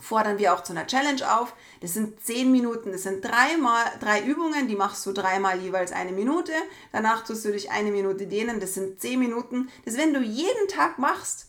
fordern 0.00 0.38
wir 0.38 0.54
auch 0.54 0.62
zu 0.62 0.72
einer 0.72 0.86
Challenge 0.86 1.22
auf. 1.38 1.54
Das 1.80 1.94
sind 1.94 2.20
zehn 2.20 2.52
Minuten, 2.52 2.92
das 2.92 3.02
sind 3.02 3.24
dreimal, 3.24 3.84
drei 4.00 4.22
Übungen, 4.22 4.68
die 4.68 4.76
machst 4.76 5.04
du 5.06 5.12
dreimal 5.12 5.58
jeweils 5.60 5.92
eine 5.92 6.12
Minute. 6.12 6.52
Danach 6.92 7.24
tust 7.24 7.44
du 7.44 7.52
dich 7.52 7.70
eine 7.70 7.90
Minute 7.90 8.26
dehnen, 8.26 8.60
das 8.60 8.74
sind 8.74 9.00
zehn 9.00 9.18
Minuten. 9.18 9.68
Das, 9.84 9.96
wenn 9.96 10.12
du 10.12 10.20
jeden 10.20 10.68
Tag 10.68 10.98
machst, 10.98 11.46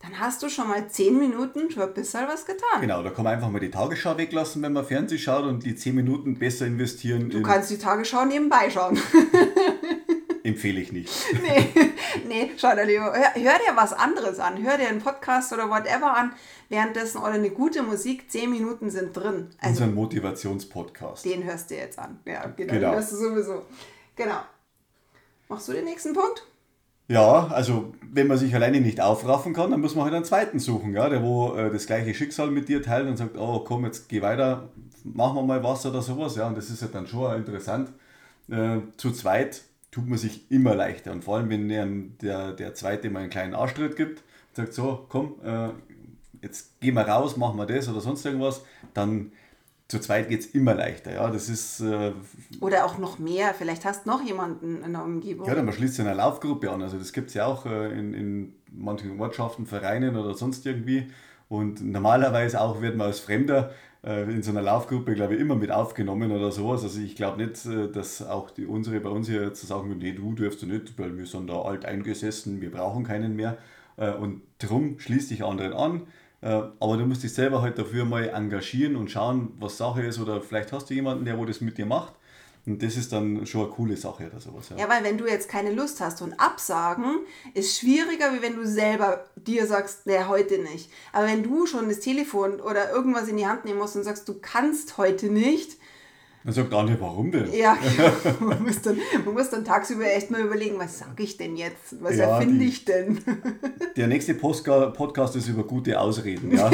dann 0.00 0.20
hast 0.20 0.42
du 0.42 0.48
schon 0.48 0.68
mal 0.68 0.88
zehn 0.88 1.18
Minuten 1.18 1.70
schon 1.70 1.82
ein 1.82 1.92
bisschen 1.94 2.28
was 2.28 2.46
getan. 2.46 2.80
Genau, 2.80 3.02
da 3.02 3.10
kann 3.10 3.24
man 3.24 3.34
einfach 3.34 3.50
mal 3.50 3.58
die 3.58 3.70
Tagesschau 3.70 4.16
weglassen, 4.16 4.62
wenn 4.62 4.72
man 4.72 4.84
Fernsehen 4.84 5.18
schaut 5.18 5.44
und 5.44 5.64
die 5.64 5.74
zehn 5.74 5.96
Minuten 5.96 6.38
besser 6.38 6.66
investieren. 6.66 7.30
Du 7.30 7.42
kannst 7.42 7.70
die 7.70 7.78
Tagesschau 7.78 8.24
nebenbei 8.24 8.70
schauen. 8.70 8.98
empfehle 10.48 10.80
ich 10.80 10.92
nicht. 10.92 11.10
nee, 11.42 11.68
nee, 12.26 12.50
schau 12.56 12.74
dir 12.74 12.84
lieber. 12.84 13.12
Hör, 13.12 13.34
hör, 13.34 13.58
dir 13.58 13.76
was 13.76 13.92
anderes 13.92 14.38
an. 14.38 14.62
Hör 14.62 14.76
dir 14.76 14.88
einen 14.88 15.00
Podcast 15.00 15.52
oder 15.52 15.68
whatever 15.68 16.16
an. 16.16 16.32
Währenddessen 16.68 17.18
oder 17.18 17.32
eine 17.32 17.50
gute 17.50 17.82
Musik, 17.82 18.30
zehn 18.30 18.50
Minuten 18.50 18.90
sind 18.90 19.16
drin. 19.16 19.50
Also, 19.58 19.84
Unser 19.84 19.94
Motivationspodcast. 19.94 21.24
Den 21.24 21.44
hörst 21.44 21.70
du 21.70 21.76
jetzt 21.76 21.98
an. 21.98 22.18
Ja, 22.24 22.46
genau. 22.46 22.72
genau. 22.72 22.72
Den 22.72 22.90
hörst 22.92 23.12
du 23.12 23.16
sowieso. 23.16 23.62
Genau. 24.16 24.40
Machst 25.48 25.68
du 25.68 25.72
den 25.72 25.84
nächsten 25.84 26.12
Punkt? 26.12 26.44
Ja, 27.08 27.46
also 27.46 27.94
wenn 28.02 28.26
man 28.26 28.36
sich 28.36 28.54
alleine 28.54 28.82
nicht 28.82 29.00
aufraffen 29.00 29.54
kann, 29.54 29.70
dann 29.70 29.80
muss 29.80 29.94
man 29.94 30.04
halt 30.04 30.14
einen 30.14 30.26
zweiten 30.26 30.58
suchen, 30.58 30.92
ja, 30.92 31.08
der 31.08 31.22
wo 31.22 31.54
äh, 31.54 31.70
das 31.70 31.86
gleiche 31.86 32.12
Schicksal 32.12 32.50
mit 32.50 32.68
dir 32.68 32.82
teilt 32.82 33.08
und 33.08 33.16
sagt, 33.16 33.38
oh 33.38 33.60
komm, 33.60 33.86
jetzt 33.86 34.10
geh 34.10 34.20
weiter, 34.20 34.68
machen 35.04 35.36
wir 35.36 35.42
mal 35.42 35.64
was 35.64 35.86
oder 35.86 36.02
sowas, 36.02 36.36
ja, 36.36 36.46
und 36.46 36.58
das 36.58 36.68
ist 36.68 36.82
ja 36.82 36.88
dann 36.88 37.06
schon 37.06 37.34
interessant. 37.34 37.90
Äh, 38.50 38.80
zu 38.98 39.10
zweit 39.12 39.62
tut 39.90 40.06
man 40.06 40.18
sich 40.18 40.50
immer 40.50 40.74
leichter. 40.74 41.12
Und 41.12 41.24
vor 41.24 41.36
allem, 41.36 41.50
wenn 41.50 42.18
der, 42.18 42.52
der 42.52 42.74
Zweite 42.74 43.10
mal 43.10 43.20
einen 43.20 43.30
kleinen 43.30 43.54
Arschtritt 43.54 43.96
gibt, 43.96 44.22
sagt 44.52 44.74
so, 44.74 45.06
komm, 45.08 45.34
äh, 45.44 45.68
jetzt 46.42 46.80
gehen 46.80 46.94
wir 46.94 47.08
raus, 47.08 47.36
machen 47.36 47.56
wir 47.56 47.66
das 47.66 47.88
oder 47.88 48.00
sonst 48.00 48.24
irgendwas, 48.24 48.62
dann 48.94 49.32
zu 49.88 49.98
zweit 50.00 50.28
geht 50.28 50.40
es 50.40 50.46
immer 50.46 50.74
leichter. 50.74 51.14
Ja, 51.14 51.30
das 51.30 51.48
ist, 51.48 51.80
äh, 51.80 52.12
oder 52.60 52.84
auch 52.84 52.98
noch 52.98 53.18
mehr, 53.18 53.54
vielleicht 53.54 53.86
hast 53.86 54.04
du 54.04 54.10
noch 54.10 54.22
jemanden 54.22 54.84
in 54.84 54.92
der 54.92 55.02
Umgebung. 55.02 55.46
Ja, 55.48 55.54
dann 55.54 55.64
man 55.64 55.72
schließt 55.72 55.94
sich 55.94 56.04
eine 56.04 56.14
Laufgruppe 56.14 56.70
an. 56.70 56.82
Also 56.82 56.98
das 56.98 57.12
gibt 57.12 57.28
es 57.28 57.34
ja 57.34 57.46
auch 57.46 57.64
äh, 57.64 57.98
in, 57.98 58.12
in 58.12 58.54
manchen 58.70 59.18
Ortschaften, 59.18 59.64
Vereinen 59.64 60.16
oder 60.16 60.34
sonst 60.34 60.66
irgendwie. 60.66 61.10
Und 61.48 61.80
normalerweise 61.80 62.60
auch 62.60 62.82
wird 62.82 62.96
man 62.96 63.06
als 63.06 63.20
Fremder 63.20 63.72
in 64.02 64.42
so 64.42 64.52
einer 64.52 64.62
Laufgruppe, 64.62 65.14
glaube 65.14 65.34
ich, 65.34 65.40
immer 65.40 65.56
mit 65.56 65.72
aufgenommen 65.72 66.30
oder 66.30 66.52
sowas. 66.52 66.84
Also 66.84 67.00
ich 67.00 67.16
glaube 67.16 67.42
nicht, 67.42 67.66
äh, 67.66 67.90
dass 67.90 68.24
auch 68.26 68.50
die 68.50 68.66
unsere 68.66 69.00
bei 69.00 69.08
uns 69.08 69.28
hier 69.28 69.42
jetzt 69.42 69.66
sagen, 69.66 69.96
nee, 69.98 70.12
du 70.12 70.34
dürfst 70.34 70.62
du 70.62 70.66
nicht, 70.66 70.98
weil 70.98 71.16
wir 71.18 71.26
sind 71.26 71.48
da 71.50 71.62
alt 71.62 71.84
eingesessen, 71.84 72.60
wir 72.60 72.70
brauchen 72.70 73.04
keinen 73.04 73.34
mehr. 73.34 73.58
Äh, 73.96 74.12
und 74.12 74.42
drum 74.58 74.98
schließt 74.98 75.30
dich 75.30 75.44
anderen 75.44 75.72
an. 75.72 76.02
Aber 76.40 76.96
du 76.96 77.04
musst 77.04 77.24
dich 77.24 77.32
selber 77.32 77.62
halt 77.62 77.80
dafür 77.80 78.04
mal 78.04 78.28
engagieren 78.28 78.94
und 78.94 79.10
schauen, 79.10 79.54
was 79.58 79.76
Sache 79.76 80.02
ist. 80.02 80.20
Oder 80.20 80.40
vielleicht 80.40 80.72
hast 80.72 80.88
du 80.88 80.94
jemanden, 80.94 81.24
der 81.24 81.36
wo 81.36 81.44
das 81.44 81.60
mit 81.60 81.78
dir 81.78 81.86
macht. 81.86 82.12
Und 82.68 82.82
das 82.82 82.96
ist 82.96 83.12
dann 83.12 83.46
schon 83.46 83.62
eine 83.62 83.70
coole 83.70 83.96
Sache 83.96 84.26
oder 84.26 84.40
sowas. 84.40 84.68
Ja. 84.68 84.76
ja, 84.76 84.88
weil 84.90 85.02
wenn 85.02 85.16
du 85.16 85.26
jetzt 85.26 85.48
keine 85.48 85.72
Lust 85.72 86.02
hast 86.02 86.20
und 86.20 86.38
absagen, 86.38 87.20
ist 87.54 87.78
schwieriger, 87.78 88.34
wie 88.34 88.42
wenn 88.42 88.56
du 88.56 88.66
selber 88.66 89.24
dir 89.36 89.66
sagst, 89.66 90.06
nee, 90.06 90.18
heute 90.28 90.58
nicht. 90.58 90.90
Aber 91.12 91.26
wenn 91.26 91.42
du 91.42 91.64
schon 91.64 91.88
das 91.88 92.00
Telefon 92.00 92.60
oder 92.60 92.90
irgendwas 92.92 93.28
in 93.28 93.38
die 93.38 93.46
Hand 93.46 93.64
nehmen 93.64 93.78
musst 93.78 93.96
und 93.96 94.04
sagst, 94.04 94.28
du 94.28 94.34
kannst 94.40 94.98
heute 94.98 95.26
nicht, 95.26 95.78
dann 96.44 96.54
sagt 96.54 96.72
Daniel, 96.72 96.96
warum 97.00 97.32
denn? 97.32 97.52
Ja, 97.52 97.76
man, 98.40 98.62
muss 98.62 98.80
dann, 98.82 98.98
man 99.24 99.34
muss 99.34 99.50
dann 99.50 99.64
tagsüber 99.64 100.04
echt 100.04 100.30
mal 100.30 100.40
überlegen, 100.40 100.78
was 100.78 100.98
sage 100.98 101.22
ich 101.22 101.36
denn 101.36 101.56
jetzt? 101.56 102.02
Was 102.02 102.16
ja, 102.16 102.38
erfinde 102.38 102.64
ich 102.64 102.84
denn? 102.84 103.22
Der 103.96 104.06
nächste 104.06 104.34
Podcast 104.34 105.36
ist 105.36 105.48
über 105.48 105.64
gute 105.64 105.98
Ausreden. 105.98 106.50
Ja, 106.52 106.70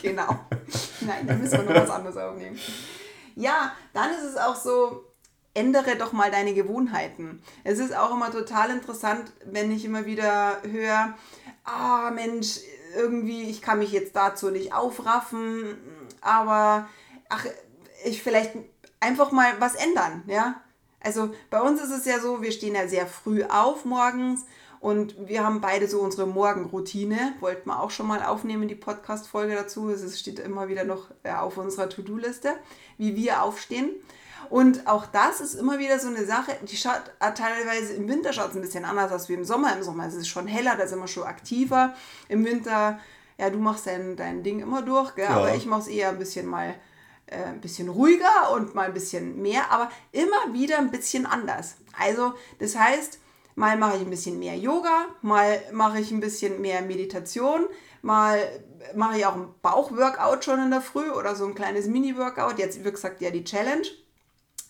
genau. 0.00 0.40
Nein, 1.00 1.26
da 1.26 1.34
müssen 1.34 1.52
wir 1.52 1.62
noch 1.62 1.82
was 1.82 1.90
anderes 1.90 2.16
aufnehmen. 2.16 2.58
Ja, 3.36 3.72
dann 3.92 4.10
ist 4.10 4.22
es 4.22 4.36
auch 4.36 4.56
so, 4.56 5.04
ändere 5.54 5.96
doch 5.96 6.12
mal 6.12 6.30
deine 6.30 6.54
Gewohnheiten. 6.54 7.42
Es 7.62 7.78
ist 7.78 7.96
auch 7.96 8.12
immer 8.12 8.30
total 8.30 8.70
interessant, 8.70 9.32
wenn 9.44 9.70
ich 9.70 9.84
immer 9.84 10.06
wieder 10.06 10.62
höre, 10.62 11.14
ah 11.64 12.10
Mensch, 12.10 12.58
irgendwie, 12.96 13.50
ich 13.50 13.62
kann 13.62 13.78
mich 13.78 13.92
jetzt 13.92 14.14
dazu 14.14 14.50
nicht 14.50 14.72
aufraffen, 14.72 15.76
aber 16.20 16.88
ach, 17.28 17.46
ich 18.04 18.22
vielleicht 18.22 18.52
einfach 19.00 19.32
mal 19.32 19.52
was 19.60 19.74
ändern, 19.74 20.24
ja. 20.26 20.60
Also 21.04 21.30
bei 21.50 21.60
uns 21.60 21.80
ist 21.80 21.90
es 21.90 22.06
ja 22.06 22.18
so, 22.18 22.42
wir 22.42 22.50
stehen 22.50 22.74
ja 22.74 22.88
sehr 22.88 23.06
früh 23.06 23.44
auf 23.44 23.84
morgens 23.84 24.44
und 24.80 25.28
wir 25.28 25.44
haben 25.44 25.60
beide 25.60 25.86
so 25.86 26.00
unsere 26.00 26.26
Morgenroutine. 26.26 27.34
Wollten 27.40 27.68
wir 27.68 27.80
auch 27.80 27.90
schon 27.90 28.06
mal 28.06 28.22
aufnehmen, 28.22 28.68
die 28.68 28.74
Podcast-Folge 28.74 29.54
dazu. 29.54 29.90
Es 29.90 30.18
steht 30.18 30.38
immer 30.38 30.68
wieder 30.68 30.84
noch 30.84 31.10
auf 31.24 31.58
unserer 31.58 31.88
To-Do-Liste, 31.88 32.54
wie 32.98 33.16
wir 33.16 33.42
aufstehen. 33.42 33.90
Und 34.50 34.86
auch 34.86 35.06
das 35.06 35.40
ist 35.40 35.54
immer 35.54 35.78
wieder 35.78 35.98
so 35.98 36.08
eine 36.08 36.26
Sache, 36.26 36.52
die 36.68 36.76
schaut 36.76 37.02
äh, 37.20 37.32
teilweise 37.32 37.94
im 37.94 38.08
Winter 38.08 38.32
schaut 38.32 38.50
es 38.50 38.56
ein 38.56 38.60
bisschen 38.60 38.84
anders 38.84 39.10
aus 39.10 39.28
wie 39.28 39.34
im 39.34 39.44
Sommer. 39.44 39.74
Im 39.74 39.82
Sommer 39.82 40.06
ist 40.06 40.14
es 40.14 40.28
schon 40.28 40.46
heller, 40.46 40.76
da 40.76 40.86
sind 40.86 41.00
wir 41.00 41.08
schon 41.08 41.24
aktiver. 41.24 41.94
Im 42.28 42.44
Winter, 42.44 42.98
ja, 43.38 43.50
du 43.50 43.58
machst 43.58 43.86
dein, 43.86 44.16
dein 44.16 44.42
Ding 44.42 44.60
immer 44.60 44.82
durch, 44.82 45.14
gell? 45.14 45.24
Ja. 45.24 45.36
aber 45.36 45.54
ich 45.54 45.66
mache 45.66 45.80
es 45.82 45.88
eher 45.88 46.10
ein 46.10 46.18
bisschen 46.18 46.46
mal 46.46 46.68
äh, 46.70 46.74
ein 47.34 47.60
bisschen 47.60 47.88
ruhiger 47.88 48.52
und 48.52 48.74
mal 48.74 48.86
ein 48.86 48.94
bisschen 48.94 49.40
mehr, 49.42 49.70
aber 49.70 49.90
immer 50.12 50.52
wieder 50.52 50.78
ein 50.78 50.90
bisschen 50.90 51.26
anders. 51.26 51.76
Also, 51.98 52.34
das 52.58 52.76
heißt, 52.76 53.18
mal 53.54 53.76
mache 53.76 53.96
ich 53.96 54.02
ein 54.02 54.10
bisschen 54.10 54.38
mehr 54.38 54.56
Yoga, 54.56 55.06
mal 55.22 55.60
mache 55.72 56.00
ich 56.00 56.10
ein 56.10 56.20
bisschen 56.20 56.60
mehr 56.60 56.82
Meditation, 56.82 57.66
mal 58.02 58.38
mache 58.94 59.18
ich 59.18 59.26
auch 59.26 59.36
ein 59.36 59.54
Bauchworkout 59.62 60.44
schon 60.44 60.60
in 60.60 60.70
der 60.70 60.80
Früh 60.80 61.10
oder 61.10 61.34
so 61.34 61.46
ein 61.46 61.54
kleines 61.54 61.86
Mini-Workout. 61.86 62.58
Jetzt, 62.58 62.84
wie 62.84 62.90
gesagt, 62.90 63.20
ja 63.20 63.30
die 63.30 63.44
Challenge. 63.44 63.86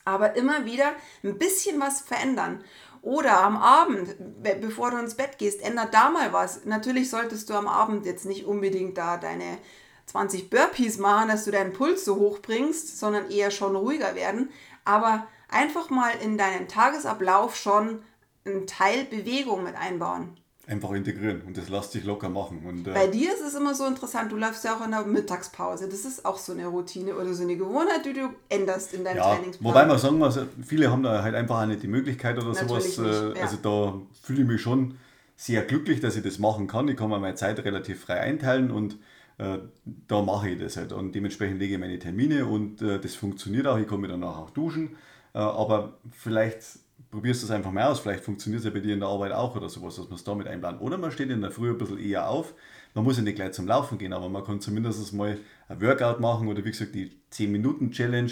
Aber 0.06 0.36
immer 0.36 0.66
wieder 0.66 0.92
ein 1.22 1.38
bisschen 1.38 1.80
was 1.80 2.02
verändern. 2.02 2.62
Oder 3.00 3.40
am 3.40 3.56
Abend, 3.56 4.16
bevor 4.60 4.90
du 4.90 4.98
ins 4.98 5.14
Bett 5.14 5.38
gehst, 5.38 5.62
ändert 5.62 5.92
da 5.92 6.10
mal 6.10 6.32
was. 6.32 6.64
Natürlich 6.64 7.10
solltest 7.10 7.50
du 7.50 7.54
am 7.54 7.68
Abend 7.68 8.06
jetzt 8.06 8.24
nicht 8.24 8.44
unbedingt 8.44 8.96
da 8.96 9.16
deine 9.16 9.58
20 10.06 10.50
Burpees 10.50 10.98
machen, 10.98 11.28
dass 11.28 11.44
du 11.44 11.50
deinen 11.50 11.72
Puls 11.72 12.04
so 12.04 12.16
hoch 12.16 12.40
bringst, 12.40 12.98
sondern 12.98 13.30
eher 13.30 13.50
schon 13.50 13.76
ruhiger 13.76 14.14
werden. 14.14 14.50
Aber 14.84 15.26
einfach 15.48 15.90
mal 15.90 16.12
in 16.22 16.36
deinen 16.38 16.68
Tagesablauf 16.68 17.56
schon 17.56 18.00
einen 18.44 18.66
Teil 18.66 19.04
Bewegung 19.04 19.64
mit 19.64 19.76
einbauen. 19.76 20.36
Einfach 20.66 20.92
integrieren 20.92 21.42
und 21.46 21.58
das 21.58 21.68
lässt 21.68 21.92
sich 21.92 22.04
locker 22.04 22.30
machen. 22.30 22.62
Und, 22.66 22.88
äh 22.88 22.92
Bei 22.92 23.06
dir 23.06 23.34
ist 23.34 23.42
es 23.42 23.54
immer 23.54 23.74
so 23.74 23.84
interessant, 23.84 24.32
du 24.32 24.36
läufst 24.36 24.64
ja 24.64 24.74
auch 24.74 24.84
in 24.84 24.92
der 24.92 25.04
Mittagspause. 25.04 25.88
Das 25.88 26.06
ist 26.06 26.24
auch 26.24 26.38
so 26.38 26.52
eine 26.52 26.66
Routine 26.66 27.14
oder 27.14 27.34
so 27.34 27.42
eine 27.42 27.56
Gewohnheit, 27.56 28.06
die 28.06 28.14
du 28.14 28.30
änderst 28.48 28.94
in 28.94 29.04
deinem 29.04 29.18
ja, 29.18 29.34
Trainingsplan. 29.34 29.70
Wobei 29.70 29.84
man 29.84 29.98
sagen 29.98 30.18
muss, 30.18 30.38
viele 30.66 30.90
haben 30.90 31.02
da 31.02 31.22
halt 31.22 31.34
einfach 31.34 31.60
auch 31.60 31.66
nicht 31.66 31.82
die 31.82 31.88
Möglichkeit 31.88 32.38
oder 32.38 32.52
Natürlich 32.52 32.94
sowas. 32.94 33.22
Nicht, 33.22 33.36
äh, 33.36 33.38
ja. 33.38 33.44
Also 33.44 33.58
da 33.60 34.00
fühle 34.22 34.42
ich 34.42 34.48
mich 34.48 34.62
schon 34.62 34.96
sehr 35.36 35.62
glücklich, 35.62 36.00
dass 36.00 36.16
ich 36.16 36.22
das 36.22 36.38
machen 36.38 36.66
kann. 36.66 36.88
Ich 36.88 36.96
kann 36.96 37.10
mir 37.10 37.18
meine 37.18 37.34
Zeit 37.34 37.62
relativ 37.62 38.00
frei 38.00 38.20
einteilen 38.20 38.70
und 38.70 38.96
da 39.36 40.22
mache 40.22 40.50
ich 40.50 40.60
das 40.60 40.76
halt. 40.76 40.92
Und 40.92 41.14
dementsprechend 41.14 41.58
lege 41.58 41.74
ich 41.74 41.80
meine 41.80 41.98
Termine 41.98 42.46
und 42.46 42.82
äh, 42.82 43.00
das 43.00 43.14
funktioniert 43.14 43.66
auch. 43.66 43.78
Ich 43.78 43.88
kann 43.88 44.00
mich 44.00 44.10
danach 44.10 44.38
auch 44.38 44.50
duschen. 44.50 44.96
Äh, 45.34 45.38
aber 45.38 45.98
vielleicht 46.12 46.62
probierst 47.10 47.42
du 47.42 47.46
es 47.46 47.50
einfach 47.50 47.72
mal 47.72 47.84
aus. 47.84 48.00
Vielleicht 48.00 48.24
funktioniert 48.24 48.60
es 48.60 48.64
ja 48.64 48.70
bei 48.70 48.80
dir 48.80 48.94
in 48.94 49.00
der 49.00 49.08
Arbeit 49.08 49.32
auch 49.32 49.54
oder 49.56 49.68
sowas, 49.68 49.96
dass 49.96 50.06
man 50.06 50.16
es 50.16 50.24
damit 50.24 50.46
einplanen. 50.46 50.80
Oder 50.80 50.98
man 50.98 51.10
steht 51.10 51.30
in 51.30 51.40
der 51.40 51.50
Früh 51.50 51.70
ein 51.70 51.78
bisschen 51.78 51.98
eher 51.98 52.28
auf. 52.28 52.54
Man 52.94 53.04
muss 53.04 53.16
ja 53.16 53.22
nicht 53.22 53.34
gleich 53.34 53.52
zum 53.52 53.66
Laufen 53.66 53.98
gehen, 53.98 54.12
aber 54.12 54.28
man 54.28 54.44
kann 54.44 54.60
zumindest 54.60 55.12
mal 55.12 55.38
ein 55.68 55.80
Workout 55.80 56.20
machen 56.20 56.46
oder 56.46 56.64
wie 56.64 56.70
gesagt 56.70 56.94
die 56.94 57.18
10-Minuten-Challenge. 57.32 58.30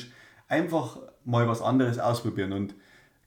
Einfach 0.49 0.99
mal 1.25 1.49
was 1.49 1.63
anderes 1.63 1.99
ausprobieren. 1.99 2.53
Und 2.53 2.75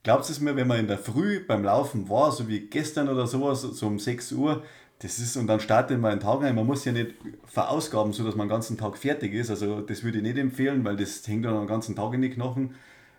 glaubt 0.03 0.29
es 0.29 0.39
mir, 0.39 0.55
wenn 0.55 0.67
man 0.67 0.79
in 0.79 0.87
der 0.87 0.97
Früh 0.97 1.45
beim 1.45 1.63
Laufen 1.65 2.09
war, 2.09 2.31
so 2.31 2.47
wie 2.47 2.61
gestern 2.61 3.09
oder 3.09 3.27
sowas, 3.27 3.61
so 3.63 3.87
um 3.87 3.99
6 3.99 4.31
Uhr, 4.33 4.63
das 5.05 5.19
ist, 5.19 5.37
und 5.37 5.45
dann 5.45 5.59
startet 5.59 6.01
man 6.01 6.13
einen 6.13 6.19
Tag 6.19 6.41
ein. 6.41 6.55
Man 6.55 6.65
muss 6.65 6.83
ja 6.83 6.91
nicht 6.91 7.11
verausgaben, 7.45 8.11
sodass 8.11 8.35
man 8.35 8.47
den 8.47 8.51
ganzen 8.53 8.75
Tag 8.75 8.97
fertig 8.97 9.33
ist. 9.33 9.51
Also 9.51 9.81
das 9.81 10.03
würde 10.03 10.17
ich 10.17 10.23
nicht 10.23 10.37
empfehlen, 10.37 10.83
weil 10.83 10.95
das 10.95 11.27
hängt 11.27 11.45
dann 11.45 11.55
den 11.55 11.67
ganzen 11.67 11.95
Tag 11.95 12.13
in 12.15 12.23
die 12.23 12.31
Knochen. 12.31 12.73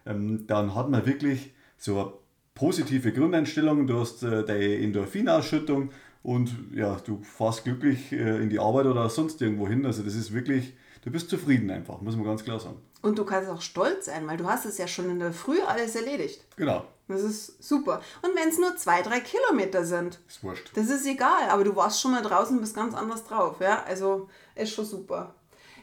Ähm, 0.04 0.48
dann 0.48 0.74
hat 0.74 0.90
man 0.90 1.06
wirklich 1.06 1.54
so 1.76 2.00
eine 2.00 2.12
positive 2.54 3.12
Grundeinstellung, 3.12 3.86
du 3.86 4.00
hast 4.00 4.24
äh, 4.24 4.44
deine 4.44 4.78
Endorphinausschüttung 4.78 5.90
und 6.24 6.50
ja, 6.74 6.96
du 7.06 7.22
fährst 7.22 7.62
glücklich 7.62 8.10
äh, 8.10 8.42
in 8.42 8.50
die 8.50 8.58
Arbeit 8.58 8.86
oder 8.86 9.08
sonst 9.08 9.40
irgendwo 9.40 9.68
hin. 9.68 9.86
Also 9.86 10.02
das 10.02 10.16
ist 10.16 10.34
wirklich, 10.34 10.74
du 11.06 11.12
bist 11.12 11.30
zufrieden 11.30 11.70
einfach, 11.70 12.00
muss 12.00 12.16
man 12.16 12.24
ganz 12.24 12.44
klar 12.44 12.58
sagen. 12.58 12.82
Und 13.00 13.16
du 13.16 13.24
kannst 13.24 13.48
auch 13.48 13.62
stolz 13.62 14.06
sein, 14.06 14.26
weil 14.26 14.36
du 14.36 14.46
hast 14.46 14.66
es 14.66 14.76
ja 14.76 14.88
schon 14.88 15.08
in 15.08 15.20
der 15.20 15.32
Früh 15.32 15.60
alles 15.62 15.94
erledigt. 15.94 16.44
Genau. 16.56 16.84
Das 17.06 17.22
ist 17.22 17.62
super. 17.62 18.02
Und 18.22 18.34
wenn 18.34 18.48
es 18.48 18.58
nur 18.58 18.76
zwei, 18.76 19.02
drei 19.02 19.20
Kilometer 19.20 19.84
sind. 19.84 20.18
Ist 20.26 20.42
wurscht. 20.42 20.72
Das 20.74 20.90
ist 20.90 21.06
egal, 21.06 21.48
aber 21.48 21.62
du 21.62 21.76
warst 21.76 22.00
schon 22.00 22.10
mal 22.10 22.22
draußen 22.22 22.56
und 22.56 22.60
bist 22.60 22.74
ganz 22.74 22.94
anders 22.94 23.24
drauf. 23.24 23.60
Ja? 23.60 23.84
Also 23.84 24.28
ist 24.56 24.72
schon 24.72 24.84
super. 24.84 25.36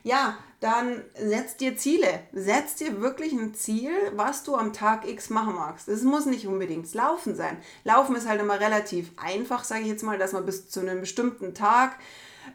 Ja, 0.04 0.38
dann 0.60 1.02
setz 1.18 1.56
dir 1.56 1.78
Ziele. 1.78 2.08
Setz 2.34 2.76
dir 2.76 3.00
wirklich 3.00 3.32
ein 3.32 3.54
Ziel, 3.54 3.94
was 4.16 4.44
du 4.44 4.58
am 4.58 4.74
Tag 4.74 5.08
X 5.08 5.30
machen 5.30 5.56
magst. 5.56 5.88
Es 5.88 6.04
muss 6.04 6.26
nicht 6.26 6.46
unbedingt 6.46 6.94
Laufen 6.94 7.36
sein. 7.36 7.58
Laufen 7.86 8.18
ist 8.18 8.28
halt 8.28 8.42
immer 8.42 8.60
relativ 8.60 9.14
einfach, 9.16 9.64
sage 9.64 9.84
ich 9.84 9.88
jetzt 9.88 10.04
mal, 10.04 10.18
dass 10.18 10.34
man 10.34 10.46
bis 10.46 10.70
zu 10.70 10.82
einem 10.82 11.00
bestimmten 11.00 11.54
Tag 11.54 11.98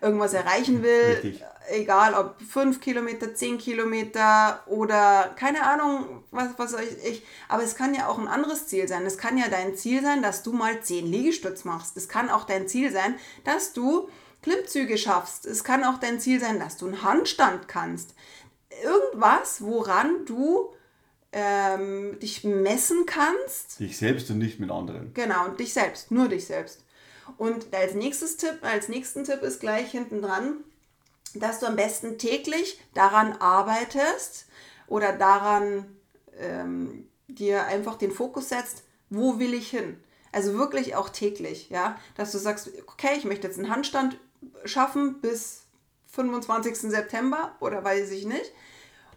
irgendwas 0.01 0.35
erreichen 0.35 0.83
will. 0.83 1.19
Richtig. 1.23 1.45
Egal 1.71 2.15
ob 2.15 2.41
5 2.41 2.81
Kilometer, 2.81 3.35
10 3.35 3.59
Kilometer 3.59 4.63
oder 4.67 5.35
keine 5.37 5.65
Ahnung, 5.65 6.25
was, 6.31 6.51
was 6.57 6.73
ich, 6.75 7.05
ich. 7.05 7.23
Aber 7.49 7.63
es 7.63 7.77
kann 7.77 7.95
ja 7.95 8.09
auch 8.09 8.19
ein 8.19 8.29
anderes 8.29 8.67
Ziel 8.69 8.89
sein. 8.89 9.05
Es 9.05 9.19
kann 9.19 9.37
ja 9.37 9.49
dein 9.51 9.77
Ziel 9.77 10.03
sein, 10.03 10.23
dass 10.23 10.43
du 10.43 10.53
mal 10.53 10.83
10 10.83 11.07
Liegestütz 11.07 11.65
machst. 11.65 11.97
Es 11.99 12.09
kann 12.09 12.31
auch 12.31 12.45
dein 12.45 12.69
Ziel 12.69 12.91
sein, 12.91 13.17
dass 13.45 13.75
du 13.75 14.09
Klimmzüge 14.43 14.97
schaffst. 14.97 15.45
Es 15.45 15.63
kann 15.63 15.85
auch 15.85 15.99
dein 15.99 16.21
Ziel 16.21 16.41
sein, 16.41 16.59
dass 16.59 16.79
du 16.79 16.87
einen 16.87 17.03
Handstand 17.03 17.69
kannst. 17.69 18.15
Irgendwas, 18.83 19.61
woran 19.61 20.25
du 20.25 20.73
ähm, 21.33 22.19
dich 22.21 22.45
messen 22.45 23.05
kannst. 23.07 23.81
Dich 23.81 23.99
selbst 23.99 24.31
und 24.31 24.39
nicht 24.39 24.61
mit 24.61 24.71
anderen. 24.71 25.13
Genau, 25.15 25.49
dich 25.49 25.73
selbst, 25.73 26.11
nur 26.11 26.29
dich 26.29 26.47
selbst. 26.47 26.85
Und 27.37 27.75
als 27.75 27.95
nächstes 27.95 28.37
Tipp, 28.37 28.59
als 28.63 28.89
nächsten 28.89 29.25
Tipp 29.25 29.43
ist 29.43 29.61
gleich 29.61 29.91
hinten 29.91 30.23
dran, 30.23 30.65
dass 31.35 31.61
du 31.61 31.67
am 31.67 31.77
besten 31.77 32.19
täglich 32.19 32.81
daran 32.95 33.33
arbeitest 33.33 34.47
oder 34.87 35.13
daran 35.13 35.97
ähm, 36.39 37.09
dir 37.29 37.67
einfach 37.67 37.97
den 37.97 38.11
Fokus 38.11 38.49
setzt, 38.49 38.85
wo 39.11 39.39
will 39.39 39.55
ich 39.55 39.71
hin? 39.71 40.03
Also 40.33 40.55
wirklich 40.55 40.95
auch 40.95 41.09
täglich, 41.09 41.71
ja, 41.71 41.99
dass 42.15 42.33
du 42.33 42.39
sagst, 42.39 42.71
okay, 42.87 43.17
ich 43.17 43.25
möchte 43.25 43.47
jetzt 43.47 43.59
einen 43.59 43.71
Handstand 43.71 44.19
schaffen 44.65 45.21
bis 45.21 45.63
25. 46.13 46.77
September 46.91 47.57
oder 47.61 47.83
weiß 47.85 48.11
ich 48.11 48.27
nicht. 48.27 48.53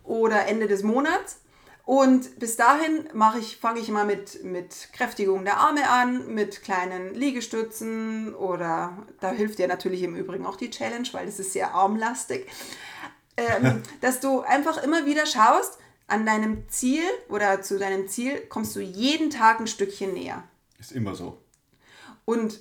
Oder 0.04 0.48
Ende 0.48 0.68
des 0.68 0.84
Monats. 0.84 1.41
Und 1.84 2.40
bis 2.40 2.56
dahin 2.58 3.10
mache 3.14 3.40
ich, 3.40 3.58
fange 3.58 3.80
ich 3.80 3.90
mal 3.90 4.06
mit, 4.06 4.44
mit 4.44 4.90
Kräftigung 4.94 5.44
der 5.44 5.58
Arme 5.58 5.90
an, 5.90 6.34
mit 6.34 6.62
kleinen 6.62 7.16
Liegestützen 7.16 8.36
oder 8.36 9.06
da 9.20 9.32
hilft 9.32 9.60
dir 9.60 9.68
natürlich 9.68 10.04
im 10.04 10.16
Übrigen 10.16 10.46
auch 10.46 10.58
die 10.58 10.70
Challenge, 10.70 11.08
weil 11.12 11.26
das 11.26 11.40
ist 11.40 11.54
sehr 11.54 11.74
armlastig. 11.74 12.48
Ähm, 13.36 13.82
dass 14.02 14.20
du 14.20 14.42
einfach 14.42 14.82
immer 14.84 15.06
wieder 15.06 15.26
schaust, 15.26 15.80
an 16.08 16.26
deinem 16.26 16.68
Ziel 16.68 17.04
oder 17.30 17.62
zu 17.62 17.80
deinem 17.80 18.08
Ziel 18.08 18.42
kommst 18.48 18.76
du 18.76 18.82
jeden 18.82 19.30
Tag 19.30 19.60
ein 19.60 19.68
Stückchen 19.68 20.14
näher. 20.14 20.44
Ist 20.78 20.92
immer 20.92 21.16
so. 21.16 21.42
Und 22.26 22.60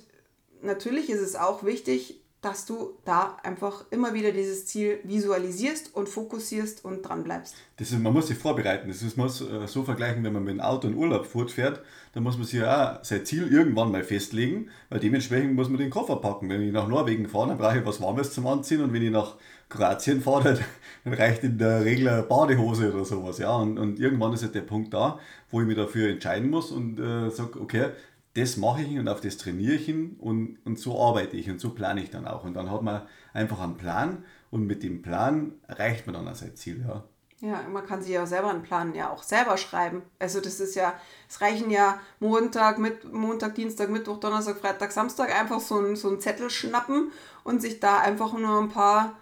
natürlich 0.61 1.09
ist 1.09 1.19
es 1.19 1.35
auch 1.35 1.63
wichtig, 1.63 2.20
dass 2.41 2.65
du 2.65 2.97
da 3.05 3.37
einfach 3.43 3.85
immer 3.91 4.15
wieder 4.15 4.31
dieses 4.31 4.65
Ziel 4.65 4.99
visualisierst 5.03 5.95
und 5.95 6.09
fokussierst 6.09 6.83
und 6.83 7.03
dran 7.03 7.23
bleibst. 7.23 7.55
Man 7.91 8.13
muss 8.13 8.27
sich 8.27 8.37
vorbereiten. 8.37 8.87
Das 8.87 9.03
ist, 9.03 9.15
man 9.15 9.27
muss 9.27 9.41
äh, 9.41 9.67
so 9.67 9.83
vergleichen, 9.83 10.23
wenn 10.23 10.33
man 10.33 10.43
mit 10.43 10.55
dem 10.55 10.59
Auto 10.59 10.87
in 10.87 10.95
Urlaub 10.95 11.27
fortfährt, 11.27 11.81
dann 12.13 12.23
muss 12.23 12.37
man 12.37 12.45
sich 12.45 12.59
ja 12.59 12.99
auch 12.99 13.03
sein 13.03 13.25
Ziel 13.25 13.47
irgendwann 13.47 13.91
mal 13.91 14.03
festlegen, 14.03 14.69
weil 14.89 14.99
dementsprechend 14.99 15.53
muss 15.53 15.69
man 15.69 15.77
den 15.77 15.91
Koffer 15.91 16.15
packen. 16.15 16.49
Wenn 16.49 16.61
ich 16.63 16.73
nach 16.73 16.87
Norwegen 16.87 17.29
fahre, 17.29 17.49
dann 17.49 17.57
brauche 17.59 17.77
ich 17.77 17.85
was 17.85 18.01
Warmes 18.01 18.33
zum 18.33 18.47
Anziehen 18.47 18.81
und 18.81 18.91
wenn 18.91 19.03
ich 19.03 19.11
nach 19.11 19.35
Kroatien 19.69 20.21
fahre, 20.21 20.59
dann 21.03 21.13
reicht 21.13 21.43
in 21.43 21.59
der 21.59 21.85
Regel 21.85 22.07
eine 22.07 22.23
Badehose 22.23 22.91
oder 22.91 23.05
sowas. 23.05 23.37
Ja? 23.37 23.55
Und, 23.55 23.77
und 23.77 23.99
irgendwann 23.99 24.33
ist 24.33 24.43
halt 24.43 24.55
der 24.55 24.61
Punkt 24.61 24.93
da, 24.93 25.19
wo 25.51 25.61
ich 25.61 25.67
mich 25.67 25.77
dafür 25.77 26.09
entscheiden 26.09 26.49
muss 26.49 26.71
und 26.71 26.99
äh, 26.99 27.29
sage, 27.29 27.59
okay, 27.61 27.89
das 28.33 28.57
mache 28.57 28.81
ich 28.83 28.97
und 28.97 29.07
auf 29.07 29.21
das 29.21 29.37
trainiere 29.37 29.75
ich 29.75 29.89
und, 29.89 30.57
und 30.63 30.79
so 30.79 30.99
arbeite 31.01 31.35
ich 31.35 31.49
und 31.49 31.59
so 31.59 31.71
plane 31.71 32.01
ich 32.01 32.09
dann 32.09 32.27
auch. 32.27 32.45
Und 32.45 32.53
dann 32.53 32.71
hat 32.71 32.81
man 32.81 33.01
einfach 33.33 33.59
einen 33.59 33.77
Plan 33.77 34.23
und 34.49 34.65
mit 34.65 34.83
dem 34.83 35.01
Plan 35.01 35.53
erreicht 35.67 36.07
man 36.07 36.15
dann 36.15 36.27
auch 36.27 36.35
sein 36.35 36.55
Ziel. 36.55 36.83
Ja. 36.87 37.03
Ja, 37.41 37.63
man 37.67 37.87
kann 37.87 38.03
sich 38.03 38.11
ja 38.11 38.27
selber 38.27 38.51
einen 38.51 38.61
Plan 38.61 38.93
ja 38.93 39.09
auch 39.09 39.23
selber 39.23 39.57
schreiben. 39.57 40.03
Also 40.19 40.39
das 40.39 40.59
ist 40.59 40.75
ja, 40.75 40.93
es 41.27 41.41
reichen 41.41 41.71
ja 41.71 41.99
Montag, 42.19 42.77
mit, 42.77 43.11
Montag, 43.11 43.55
Dienstag, 43.55 43.89
Mittwoch, 43.89 44.19
Donnerstag, 44.19 44.59
Freitag, 44.59 44.91
Samstag 44.91 45.35
einfach 45.35 45.59
so 45.59 45.79
einen, 45.79 45.95
so 45.95 46.15
Zettel 46.17 46.51
schnappen 46.51 47.11
und 47.43 47.59
sich 47.59 47.79
da 47.79 47.97
einfach 47.97 48.33
nur 48.33 48.61
ein 48.61 48.69
paar 48.69 49.17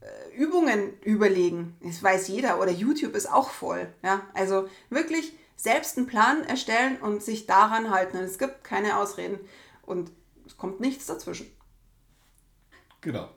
äh, 0.00 0.36
Übungen 0.36 0.98
überlegen. 1.02 1.76
Das 1.80 2.02
weiß 2.02 2.26
jeder 2.26 2.60
oder 2.60 2.72
YouTube 2.72 3.14
ist 3.14 3.32
auch 3.32 3.50
voll. 3.50 3.86
Ja, 4.02 4.22
also 4.34 4.68
wirklich 4.88 5.32
selbst 5.62 5.98
einen 5.98 6.06
Plan 6.06 6.44
erstellen 6.44 6.96
und 7.00 7.22
sich 7.22 7.46
daran 7.46 7.90
halten. 7.90 8.16
Und 8.18 8.24
es 8.24 8.38
gibt 8.38 8.64
keine 8.64 8.96
Ausreden 8.96 9.38
und 9.82 10.10
es 10.46 10.56
kommt 10.56 10.80
nichts 10.80 11.06
dazwischen. 11.06 11.50
Genau. 13.00 13.28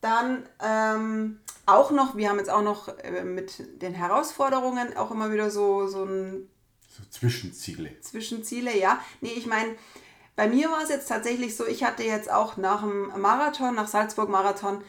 Dann 0.00 0.48
ähm, 0.62 1.40
auch 1.66 1.90
noch, 1.90 2.16
wir 2.16 2.28
haben 2.28 2.38
jetzt 2.38 2.50
auch 2.50 2.62
noch 2.62 2.88
äh, 2.98 3.24
mit 3.24 3.82
den 3.82 3.94
Herausforderungen 3.94 4.96
auch 4.96 5.10
immer 5.10 5.32
wieder 5.32 5.50
so, 5.50 5.86
so 5.86 6.04
ein. 6.04 6.48
So 6.88 7.02
Zwischenziele. 7.10 8.00
Zwischenziele, 8.00 8.76
ja. 8.76 9.00
Nee, 9.20 9.32
ich 9.32 9.46
meine, 9.46 9.76
bei 10.36 10.46
mir 10.48 10.70
war 10.70 10.82
es 10.82 10.88
jetzt 10.88 11.08
tatsächlich 11.08 11.56
so, 11.56 11.66
ich 11.66 11.84
hatte 11.84 12.04
jetzt 12.04 12.30
auch 12.30 12.56
nach 12.56 12.82
dem 12.82 13.08
Marathon, 13.20 13.74
nach 13.74 13.88
Salzburg 13.88 14.28
Marathon, 14.28 14.82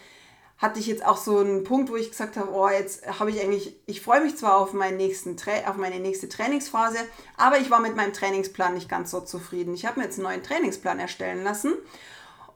hatte 0.60 0.80
ich 0.80 0.88
jetzt 0.88 1.06
auch 1.06 1.18
so 1.18 1.38
einen 1.38 1.64
Punkt, 1.64 1.90
wo 1.90 1.96
ich 1.96 2.12
gesagt 2.12 2.36
habe, 2.36 2.52
oh, 2.52 2.68
jetzt 2.68 3.08
habe 3.20 3.32
ich 3.32 3.42
eigentlich, 3.42 3.80
ich 3.86 4.02
freue 4.02 4.22
mich 4.22 4.36
zwar 4.36 4.58
auf, 4.58 4.74
meinen 4.74 4.98
nächsten 4.98 5.38
auf 5.66 5.78
meine 5.78 6.00
nächste 6.00 6.28
Trainingsphase, 6.28 6.98
aber 7.38 7.60
ich 7.60 7.72
war 7.72 7.80
mit 7.80 7.96
meinem 7.96 8.12
Trainingsplan 8.12 8.74
nicht 8.74 8.90
ganz 8.90 9.10
so 9.10 9.22
zufrieden. 9.22 9.74
Ich 9.74 9.86
habe 9.86 10.00
mir 10.00 10.06
jetzt 10.06 10.20
einen 10.20 10.28
neuen 10.28 10.44
Trainingsplan 10.44 11.00
erstellen 11.00 11.46
lassen 11.46 11.74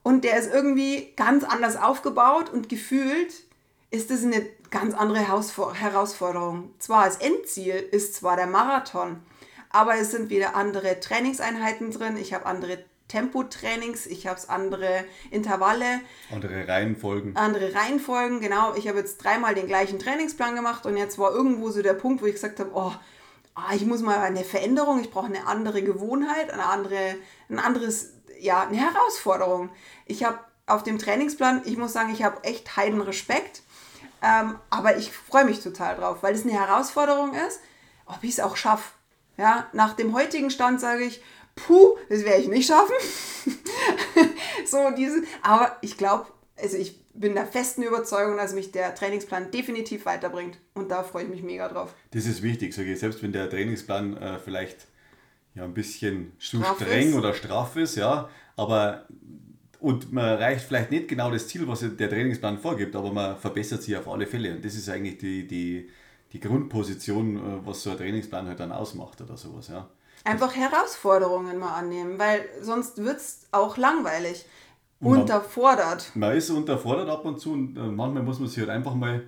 und 0.04 0.26
der 0.26 0.38
ist 0.38 0.54
irgendwie 0.54 1.14
ganz 1.16 1.46
anders 1.46 1.78
aufgebaut 1.78 2.52
und 2.52 2.68
gefühlt 2.68 3.34
ist 3.90 4.12
das 4.12 4.24
eine 4.24 4.46
ganz 4.70 4.94
andere 4.96 5.20
Herausforderung. 5.20 6.74
Zwar 6.80 7.04
als 7.04 7.18
Endziel 7.18 7.76
ist 7.76 8.16
zwar 8.16 8.36
der 8.36 8.48
Marathon, 8.48 9.22
aber 9.70 9.96
es 9.96 10.12
sind 10.12 10.30
wieder 10.30 10.56
andere 10.56 11.00
Trainingseinheiten 11.00 11.92
drin, 11.92 12.18
ich 12.18 12.34
habe 12.34 12.48
andere 12.48 12.84
Tempotrainings, 13.14 14.08
ich 14.08 14.26
habe 14.26 14.40
es 14.40 14.50
andere 14.50 15.06
Intervalle. 15.30 16.02
Andere 16.32 16.68
Reihenfolgen. 16.68 17.36
Andere 17.38 17.76
Reihenfolgen, 17.76 18.40
genau. 18.40 18.74
Ich 18.74 18.88
habe 18.88 18.98
jetzt 18.98 19.24
dreimal 19.24 19.54
den 19.54 19.68
gleichen 19.68 20.00
Trainingsplan 20.00 20.56
gemacht 20.56 20.88
und 20.88 20.98
jetzt 20.98 21.20
war 21.20 21.32
irgendwo 21.32 21.70
so 21.70 21.84
der 21.84 21.94
Punkt, 21.94 22.24
wo 22.24 22.26
ich 22.26 22.34
gesagt 22.34 22.60
habe, 22.60 22.72
oh, 22.74 22.92
ah, 23.54 23.76
ich 23.76 23.86
muss 23.86 24.02
mal 24.02 24.18
eine 24.18 24.44
Veränderung, 24.44 25.00
ich 25.00 25.12
brauche 25.12 25.28
eine 25.28 25.46
andere 25.46 25.84
Gewohnheit, 25.84 26.50
eine 26.50 26.66
andere, 26.66 27.16
ein 27.50 27.60
anderes, 27.60 28.14
ja, 28.40 28.64
eine 28.64 28.78
Herausforderung. 28.78 29.70
Ich 30.08 30.24
habe 30.24 30.40
auf 30.66 30.82
dem 30.82 30.98
Trainingsplan, 30.98 31.62
ich 31.66 31.78
muss 31.78 31.94
sagen, 31.94 32.12
ich 32.12 32.24
habe 32.24 32.44
echt 32.44 32.76
heiden 32.78 33.02
Respekt, 33.02 33.62
ähm, 34.24 34.56
aber 34.72 34.98
ich 34.98 35.12
freue 35.12 35.46
mich 35.46 35.62
total 35.62 35.98
drauf, 35.98 36.24
weil 36.24 36.34
es 36.34 36.42
eine 36.42 36.54
Herausforderung 36.54 37.36
ist, 37.48 37.60
ob 38.08 38.24
ich 38.24 38.32
es 38.32 38.40
auch 38.40 38.56
schaffe. 38.56 38.90
Ja, 39.38 39.68
nach 39.72 39.94
dem 39.94 40.16
heutigen 40.16 40.50
Stand 40.50 40.82
sage 40.82 41.04
ich, 41.04 41.22
puh, 41.56 41.98
das 42.10 42.24
werde 42.24 42.42
ich 42.42 42.48
nicht 42.48 42.68
schaffen. 42.68 42.96
so 44.66 44.78
diese, 44.98 45.24
aber 45.42 45.78
ich 45.82 45.98
glaube, 45.98 46.28
also 46.58 46.78
ich 46.78 47.04
bin 47.14 47.36
der 47.36 47.46
festen 47.46 47.84
Überzeugung, 47.84 48.38
dass 48.38 48.54
mich 48.54 48.72
der 48.72 48.96
Trainingsplan 48.96 49.52
definitiv 49.52 50.06
weiterbringt. 50.06 50.58
Und 50.74 50.90
da 50.90 51.04
freue 51.04 51.24
ich 51.24 51.30
mich 51.30 51.44
mega 51.44 51.68
drauf. 51.70 51.94
Das 52.12 52.26
ist 52.26 52.42
wichtig, 52.42 52.74
sage 52.74 52.94
ich. 52.94 53.00
Selbst 53.00 53.22
wenn 53.22 53.32
der 53.32 53.50
Trainingsplan 53.50 54.18
äh, 54.18 54.40
vielleicht 54.40 54.88
ja, 55.56 55.64
ein 55.64 55.74
bisschen 55.74 56.34
zu 56.40 56.64
streng 56.64 57.10
ist. 57.10 57.16
oder 57.16 57.34
straff 57.34 57.76
ist, 57.76 57.96
ja, 57.96 58.30
aber 58.56 59.06
und 59.80 60.14
man 60.14 60.24
erreicht 60.24 60.66
vielleicht 60.66 60.92
nicht 60.92 61.10
genau 61.10 61.30
das 61.30 61.48
Ziel, 61.48 61.68
was 61.68 61.82
der 61.82 62.10
Trainingsplan 62.10 62.58
vorgibt, 62.58 62.96
aber 62.96 63.12
man 63.12 63.38
verbessert 63.38 63.84
sich 63.84 63.98
auf 63.98 64.08
alle 64.08 64.26
Fälle. 64.26 64.56
Und 64.56 64.64
das 64.64 64.76
ist 64.76 64.88
eigentlich 64.88 65.18
die, 65.18 65.46
die, 65.46 65.90
die 66.32 66.40
Grundposition, 66.40 67.36
äh, 67.36 67.66
was 67.66 67.84
so 67.84 67.92
ein 67.92 67.98
Trainingsplan 67.98 68.48
halt 68.48 68.60
dann 68.60 68.72
ausmacht 68.72 69.22
oder 69.22 69.36
sowas, 69.36 69.68
ja. 69.68 69.90
Einfach 70.24 70.56
Herausforderungen 70.56 71.60
mal 71.60 71.76
annehmen, 71.76 72.18
weil 72.18 72.46
sonst 72.62 73.04
wird 73.04 73.18
es 73.18 73.48
auch 73.52 73.78
langweilig 73.78 74.46
unterfordert. 75.02 76.12
Man 76.16 76.36
ist 76.36 76.50
unterfordert 76.50 77.10
ab 77.10 77.26
und 77.26 77.40
zu 77.40 77.54
und 77.54 77.78
äh, 77.78 77.82
manchmal 77.82 78.24
muss 78.24 78.40
man 78.40 78.48
sich 78.48 78.60
halt 78.60 78.70
einfach 78.70 78.94
mal 78.94 79.24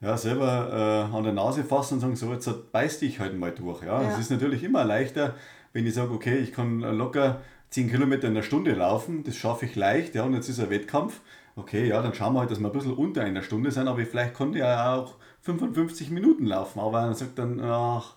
ja, 0.00 0.16
selber 0.16 1.08
äh, 1.12 1.16
an 1.16 1.22
der 1.22 1.32
Nase 1.32 1.64
fassen 1.64 1.94
und 1.94 2.00
sagen, 2.00 2.16
so 2.16 2.32
jetzt 2.32 2.72
beiß 2.72 2.98
dich 2.98 3.20
halt 3.20 3.38
mal 3.38 3.52
durch. 3.52 3.82
Ja? 3.82 4.02
Es 4.02 4.18
ist 4.18 4.30
natürlich 4.30 4.62
immer 4.64 4.84
leichter, 4.84 5.34
wenn 5.72 5.86
ich 5.86 5.94
sage, 5.94 6.12
okay, 6.12 6.38
ich 6.38 6.52
kann 6.52 6.80
locker 6.80 7.40
10 7.70 7.90
Kilometer 7.90 8.28
in 8.28 8.34
der 8.34 8.42
Stunde 8.42 8.72
laufen, 8.72 9.24
das 9.24 9.36
schaffe 9.36 9.64
ich 9.64 9.76
leicht, 9.76 10.14
ja, 10.14 10.24
und 10.24 10.34
jetzt 10.34 10.48
ist 10.48 10.60
ein 10.60 10.70
Wettkampf. 10.70 11.20
Okay, 11.56 11.86
ja, 11.86 12.02
dann 12.02 12.14
schauen 12.14 12.34
wir 12.34 12.40
halt, 12.40 12.50
dass 12.50 12.60
wir 12.60 12.66
ein 12.66 12.72
bisschen 12.72 12.94
unter 12.94 13.22
einer 13.22 13.42
Stunde 13.42 13.70
sind, 13.70 13.86
aber 13.86 14.04
vielleicht 14.04 14.34
konnte 14.34 14.58
ich 14.58 14.64
ja 14.64 14.94
auch 14.94 15.14
55 15.42 16.10
Minuten 16.10 16.46
laufen. 16.46 16.80
Aber 16.80 17.02
man 17.02 17.14
sagt 17.14 17.38
dann, 17.38 17.60
ach, 17.60 18.16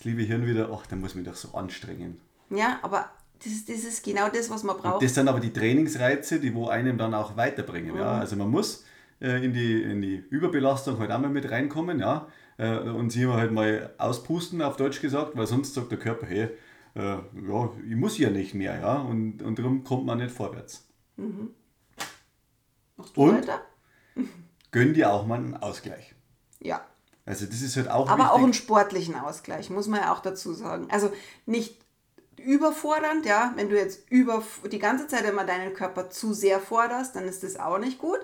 das 0.00 0.06
liebe 0.06 0.22
Hirn 0.22 0.46
wieder, 0.46 0.70
ach, 0.72 0.86
dann 0.86 1.00
muss 1.00 1.14
mich 1.14 1.26
doch 1.26 1.34
so 1.34 1.52
anstrengen. 1.52 2.18
Ja, 2.48 2.78
aber 2.80 3.10
das, 3.44 3.66
das 3.66 3.84
ist 3.84 4.02
genau 4.02 4.30
das, 4.30 4.48
was 4.48 4.62
man 4.62 4.78
braucht. 4.78 4.94
Und 4.94 5.02
das 5.02 5.14
sind 5.14 5.28
aber 5.28 5.40
die 5.40 5.52
Trainingsreize, 5.52 6.40
die 6.40 6.54
wo 6.54 6.68
einem 6.68 6.96
dann 6.96 7.12
auch 7.12 7.36
weiterbringen. 7.36 7.92
Mhm. 7.92 8.00
Ja? 8.00 8.18
Also 8.18 8.34
man 8.36 8.48
muss 8.48 8.86
äh, 9.20 9.44
in, 9.44 9.52
die, 9.52 9.82
in 9.82 10.00
die 10.00 10.16
Überbelastung 10.16 10.98
halt 10.98 11.10
auch 11.10 11.18
mal 11.18 11.28
mit 11.28 11.50
reinkommen 11.50 11.98
ja? 11.98 12.28
Äh, 12.56 12.78
und 12.78 13.10
sich 13.10 13.26
halt 13.26 13.52
mal 13.52 13.94
auspusten, 13.98 14.62
auf 14.62 14.76
Deutsch 14.78 15.02
gesagt, 15.02 15.36
weil 15.36 15.46
sonst 15.46 15.74
sagt 15.74 15.90
der 15.90 15.98
Körper, 15.98 16.26
hey, 16.26 16.48
äh, 16.94 17.00
ja, 17.00 17.70
ich 17.86 17.96
muss 17.96 18.16
ja 18.16 18.30
nicht 18.30 18.54
mehr. 18.54 18.80
Ja? 18.80 19.02
Und, 19.02 19.42
und 19.42 19.58
darum 19.58 19.84
kommt 19.84 20.06
man 20.06 20.16
nicht 20.16 20.30
vorwärts. 20.30 20.88
Mhm. 21.18 21.50
Machst 22.96 23.14
du 23.14 23.22
und 23.22 23.34
weiter? 23.36 23.60
gönn 24.70 24.94
dir 24.94 25.12
auch 25.12 25.26
mal 25.26 25.40
einen 25.40 25.56
Ausgleich. 25.58 26.14
Ja. 26.58 26.86
Also 27.30 27.46
das 27.46 27.62
ist 27.62 27.76
halt 27.76 27.88
auch 27.88 28.08
Aber 28.08 28.24
wichtig. 28.24 28.32
auch 28.32 28.42
einen 28.42 28.54
sportlichen 28.54 29.14
Ausgleich, 29.14 29.70
muss 29.70 29.86
man 29.86 30.00
ja 30.00 30.12
auch 30.12 30.18
dazu 30.18 30.52
sagen. 30.52 30.88
Also 30.90 31.12
nicht 31.46 31.76
überfordernd, 32.36 33.24
ja. 33.24 33.52
Wenn 33.54 33.68
du 33.68 33.76
jetzt 33.76 34.10
über 34.10 34.42
die 34.70 34.80
ganze 34.80 35.06
Zeit 35.06 35.24
immer 35.24 35.44
deinen 35.44 35.72
Körper 35.72 36.10
zu 36.10 36.32
sehr 36.34 36.58
forderst, 36.58 37.14
dann 37.14 37.28
ist 37.28 37.44
das 37.44 37.56
auch 37.56 37.78
nicht 37.78 37.98
gut. 37.98 38.18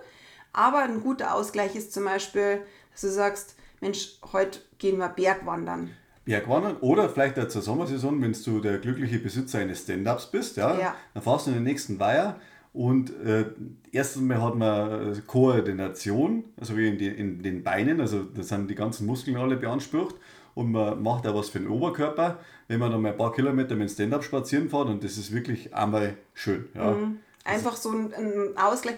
Aber 0.53 0.79
ein 0.79 1.03
guter 1.03 1.35
Ausgleich 1.35 1.77
ist 1.77 1.93
zum 1.93 2.05
Beispiel, 2.05 2.63
dass 2.91 3.03
du 3.03 3.11
sagst, 3.11 3.55
Mensch, 3.81 4.19
heute 4.33 4.59
gehen 4.79 4.99
wir 4.99 5.09
Bergwandern. 5.09 5.93
Bergwandern 6.25 6.79
oder 6.79 7.09
vielleicht 7.09 7.37
zur 7.53 7.63
Sommersaison, 7.63 8.21
wenn 8.21 8.33
du 8.33 8.59
der 8.59 8.79
glückliche 8.79 9.21
Besitzer 9.21 9.61
eines 9.61 9.83
Stand-Ups 9.83 10.33
bist, 10.33 10.57
ja, 10.57 10.77
ja. 10.77 10.95
dann 11.15 11.23
fahrst 11.23 11.47
du 11.47 11.51
in 11.51 11.59
den 11.59 11.63
nächsten 11.63 12.01
Weiher 12.01 12.41
und 12.77 13.09
äh, 13.25 13.47
erstens 13.91 14.23
mal 14.23 14.43
hat 14.43 14.55
man 14.55 15.15
äh, 15.15 15.21
Koordination, 15.27 16.45
also 16.61 16.77
wie 16.77 16.89
in, 16.89 16.99
die, 16.99 17.09
in 17.09 17.43
den 17.43 17.65
Beinen, 17.65 18.03
also 18.03 18.23
da 18.23 18.43
sind 18.43 18.69
die 18.69 18.75
ganzen 18.75 19.07
Muskeln 19.07 19.39
alle 19.39 19.57
beansprucht 19.57 20.17
und 20.55 20.73
man 20.73 21.03
macht 21.03 21.27
auch 21.27 21.35
was 21.35 21.49
für 21.49 21.59
den 21.59 21.69
Oberkörper, 21.69 22.39
wenn 22.69 22.79
man 22.79 22.93
dann 22.93 23.01
mal 23.01 23.13
ein 23.13 23.17
paar 23.17 23.33
Kilometer 23.33 23.77
mit 23.77 23.89
dem 23.89 23.93
Stand-up 23.95 24.25
spazieren 24.25 24.69
fährt 24.69 24.89
und 24.89 25.03
das 25.03 25.17
ist 25.17 25.33
wirklich 25.33 25.75
einmal 25.75 26.19
schön. 26.35 26.69
Ja. 26.75 26.91
Mhm. 26.91 27.21
Einfach 27.45 27.77
so 27.77 27.93
ein, 27.93 28.13
ein 28.13 28.59
Ausgleich. 28.59 28.97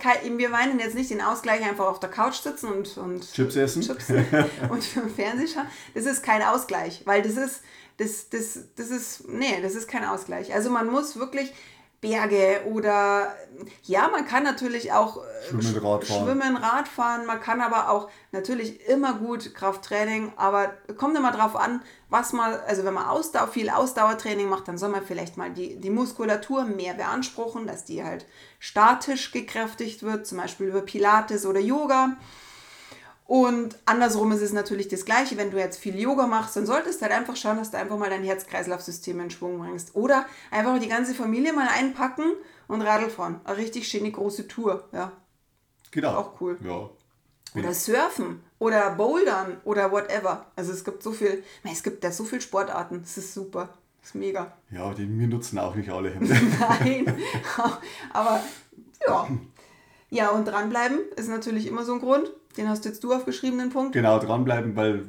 Kann, 0.00 0.36
wir 0.36 0.48
meinen 0.48 0.80
jetzt 0.80 0.96
nicht 0.96 1.10
den 1.10 1.20
Ausgleich 1.20 1.62
einfach 1.62 1.86
auf 1.86 2.00
der 2.00 2.10
Couch 2.10 2.40
sitzen 2.40 2.66
und, 2.66 2.96
und 2.96 3.32
Chips 3.32 3.54
essen 3.54 3.82
Chips 3.82 4.10
und 4.10 4.82
Fernsehen 5.14 5.46
schauen. 5.46 5.66
Das 5.94 6.06
ist 6.06 6.24
kein 6.24 6.42
Ausgleich, 6.42 7.02
weil 7.04 7.22
das 7.22 7.36
ist, 7.36 7.62
das, 7.98 8.28
das, 8.30 8.58
das 8.74 8.90
ist, 8.90 9.28
nee, 9.28 9.60
das 9.62 9.76
ist 9.76 9.86
kein 9.86 10.04
Ausgleich. 10.04 10.52
Also 10.52 10.70
man 10.70 10.90
muss 10.90 11.16
wirklich 11.16 11.52
Berge 12.00 12.62
oder 12.66 13.34
ja, 13.82 14.08
man 14.08 14.26
kann 14.26 14.42
natürlich 14.42 14.92
auch 14.92 15.18
äh, 15.18 15.48
Schwimmen, 15.50 15.76
Radfahren. 15.76 16.24
Schwimmen, 16.24 16.56
Radfahren, 16.56 17.26
man 17.26 17.40
kann 17.40 17.60
aber 17.60 17.90
auch 17.90 18.08
natürlich 18.32 18.86
immer 18.88 19.14
gut 19.14 19.54
Krafttraining, 19.54 20.32
aber 20.36 20.72
kommt 20.96 21.16
immer 21.18 21.30
drauf 21.30 21.56
an, 21.56 21.82
was 22.08 22.32
man, 22.32 22.54
also 22.66 22.84
wenn 22.84 22.94
man 22.94 23.06
Ausdauer, 23.06 23.48
viel 23.48 23.68
Ausdauertraining 23.68 24.48
macht, 24.48 24.68
dann 24.68 24.78
soll 24.78 24.88
man 24.88 25.04
vielleicht 25.04 25.36
mal 25.36 25.50
die, 25.50 25.76
die 25.78 25.90
Muskulatur 25.90 26.64
mehr 26.64 26.94
beanspruchen, 26.94 27.66
dass 27.66 27.84
die 27.84 28.02
halt 28.02 28.24
statisch 28.58 29.30
gekräftigt 29.30 30.02
wird, 30.02 30.26
zum 30.26 30.38
Beispiel 30.38 30.68
über 30.68 30.80
Pilates 30.80 31.44
oder 31.44 31.60
Yoga. 31.60 32.16
Und 33.30 33.78
andersrum 33.86 34.32
ist 34.32 34.40
es 34.40 34.52
natürlich 34.52 34.88
das 34.88 35.04
Gleiche, 35.04 35.36
wenn 35.36 35.52
du 35.52 35.56
jetzt 35.56 35.78
viel 35.78 35.96
Yoga 35.96 36.26
machst, 36.26 36.56
dann 36.56 36.66
solltest 36.66 37.00
du 37.00 37.04
halt 37.04 37.14
einfach 37.14 37.36
schauen, 37.36 37.58
dass 37.58 37.70
du 37.70 37.78
einfach 37.78 37.96
mal 37.96 38.10
dein 38.10 38.24
Herz-Kreislauf-System 38.24 39.20
in 39.20 39.30
Schwung 39.30 39.60
bringst. 39.60 39.94
Oder 39.94 40.26
einfach 40.50 40.80
die 40.80 40.88
ganze 40.88 41.14
Familie 41.14 41.52
mal 41.52 41.68
einpacken 41.68 42.24
und 42.66 42.82
Radl 42.82 43.08
fahren. 43.08 43.40
Eine 43.44 43.56
richtig 43.56 43.86
schöne 43.86 44.10
große 44.10 44.48
Tour, 44.48 44.88
ja. 44.90 45.12
Genau. 45.92 46.16
Auch 46.16 46.40
cool. 46.40 46.58
Ja. 46.64 46.90
Oder 47.54 47.72
surfen 47.72 48.42
oder 48.58 48.96
bouldern 48.96 49.58
oder 49.62 49.92
whatever. 49.92 50.46
Also 50.56 50.72
es 50.72 50.82
gibt 50.82 51.00
so 51.00 51.12
viel, 51.12 51.44
es 51.62 51.84
gibt 51.84 52.02
ja 52.02 52.10
so 52.10 52.24
viele 52.24 52.40
Sportarten. 52.40 53.00
Das 53.00 53.16
ist 53.16 53.32
super. 53.32 53.74
Das 54.00 54.08
ist 54.08 54.14
mega. 54.16 54.56
Ja, 54.72 54.92
die 54.92 55.08
wir 55.08 55.28
nutzen 55.28 55.56
auch 55.60 55.76
nicht 55.76 55.90
alle. 55.90 56.16
Nein, 56.18 57.22
aber 58.12 58.40
ja. 59.06 59.28
Ja, 60.08 60.30
und 60.30 60.46
dranbleiben 60.46 60.98
ist 61.14 61.28
natürlich 61.28 61.68
immer 61.68 61.84
so 61.84 61.92
ein 61.92 62.00
Grund. 62.00 62.32
Den 62.56 62.68
hast 62.68 62.84
jetzt 62.84 63.04
du 63.04 63.12
aufgeschrieben, 63.12 63.58
den 63.58 63.70
Punkt. 63.70 63.92
Genau, 63.92 64.18
dranbleiben, 64.18 64.76
weil 64.76 65.04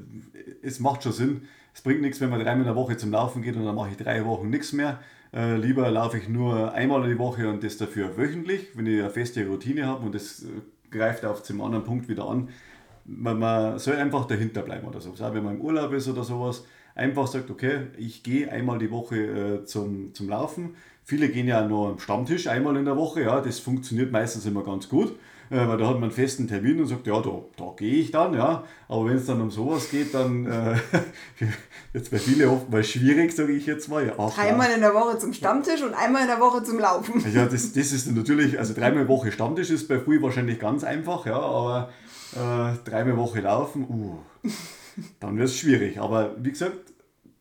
es 0.62 0.80
macht 0.80 1.04
schon 1.04 1.12
Sinn. 1.12 1.42
Es 1.74 1.82
bringt 1.82 2.02
nichts, 2.02 2.22
wenn 2.22 2.30
man 2.30 2.40
dreimal 2.40 2.62
in 2.62 2.66
der 2.66 2.76
Woche 2.76 2.98
zum 2.98 3.12
Laufen 3.12 3.42
geht 3.42 3.56
und 3.56 3.66
dann 3.66 3.76
mache 3.76 3.92
ich 3.92 3.98
drei 3.98 4.26
Wochen 4.26 4.50
nichts 4.50 4.74
mehr. 4.74 5.00
Äh, 5.34 5.56
lieber 5.56 5.90
laufe 5.90 6.18
ich 6.18 6.28
nur 6.28 6.74
einmal 6.74 7.08
die 7.08 7.18
Woche 7.18 7.50
und 7.50 7.64
das 7.64 7.78
dafür 7.78 8.18
wöchentlich, 8.18 8.68
wenn 8.76 8.86
ich 8.86 9.00
eine 9.00 9.10
feste 9.10 9.48
Routine 9.48 9.88
habe 9.88 10.06
und 10.06 10.14
das 10.14 10.44
äh, 10.44 10.48
greift 10.92 11.24
auf 11.24 11.42
zum 11.44 11.62
anderen 11.62 11.86
Punkt 11.86 12.10
wieder 12.10 12.28
an. 12.28 12.50
Man, 13.06 13.40
man 13.40 13.80
soll 13.80 13.96
einfach 13.96 14.28
dahinter 14.28 14.62
bleiben 14.62 14.86
oder 14.86 15.00
so. 15.00 15.12
Auch 15.12 15.34
wenn 15.34 15.44
man 15.44 15.56
im 15.56 15.62
Urlaub 15.62 15.94
ist 15.94 16.10
oder 16.10 16.24
sowas, 16.24 16.66
einfach 16.94 17.28
sagt, 17.28 17.50
okay, 17.50 17.88
ich 17.98 18.24
gehe 18.24 18.52
einmal 18.52 18.78
die 18.78 18.92
Woche 18.92 19.16
äh, 19.16 19.66
zum, 19.66 20.14
zum 20.14 20.30
Laufen. 20.30 20.76
Viele 21.06 21.30
gehen 21.30 21.48
ja 21.48 21.66
nur 21.66 21.90
am 21.90 22.00
Stammtisch 22.00 22.48
einmal 22.48 22.76
in 22.76 22.86
der 22.86 22.98
Woche, 22.98 23.24
ja, 23.24 23.40
das 23.42 23.60
funktioniert 23.60 24.12
meistens 24.12 24.46
immer 24.46 24.64
ganz 24.64 24.88
gut 24.90 25.16
äh, 25.52 25.68
weil 25.68 25.78
da 25.78 25.88
hat 25.88 25.96
man 25.96 26.04
einen 26.04 26.12
festen 26.12 26.48
Termin 26.48 26.80
und 26.80 26.88
sagt, 26.88 27.06
ja, 27.06 27.22
da, 27.22 27.42
da 27.58 27.74
gehe 27.76 27.96
ich 27.96 28.12
dann, 28.12 28.34
ja. 28.34 28.64
Aber 28.88 29.06
wenn 29.06 29.18
es 29.18 29.26
dann 29.26 29.42
um 29.42 29.52
sowas 29.52 29.90
geht, 29.92 30.14
dann 30.14 30.46
äh, 30.46 30.76
jetzt 31.94 32.10
bei 32.10 32.18
viele 32.18 32.50
oft 32.50 32.70
mal 32.70 32.84
schwierig, 32.84 33.34
sage 33.34 33.52
ich 33.52 33.66
jetzt 33.66 33.90
mal. 33.90 34.08
Ja, 34.08 34.30
dreimal 34.30 34.72
in 34.72 34.80
der 34.80 34.94
Woche 34.94 35.20
zum 35.20 35.34
Stammtisch 35.34 35.82
und 35.82 35.94
einmal 35.94 36.22
in 36.22 36.30
der 36.30 36.40
Woche 36.40 36.64
zum 36.64 36.80
Laufen. 36.80 37.22
Ja, 37.34 37.46
das, 37.46 37.74
das 37.74 37.92
ist 37.92 38.10
natürlich, 38.10 38.58
also 38.60 38.74
dreimal 38.74 39.10
Woche 39.10 39.32
Stammtisch 39.34 39.70
ist 39.72 39.90
bei 39.90 40.00
vielen 40.00 40.22
wahrscheinlich 40.22 40.58
ganz 40.58 40.86
einfach, 40.86 41.26
ja, 41.26 41.40
aber 41.40 41.90
äh, 42.34 42.90
dreimal 42.90 43.18
Woche 43.18 43.42
laufen, 43.42 43.86
uh, 43.90 44.18
dann 45.20 45.38
wird 45.38 45.50
es 45.50 45.58
schwierig. 45.58 46.00
Aber 46.00 46.34
wie 46.42 46.52
gesagt, 46.52 46.94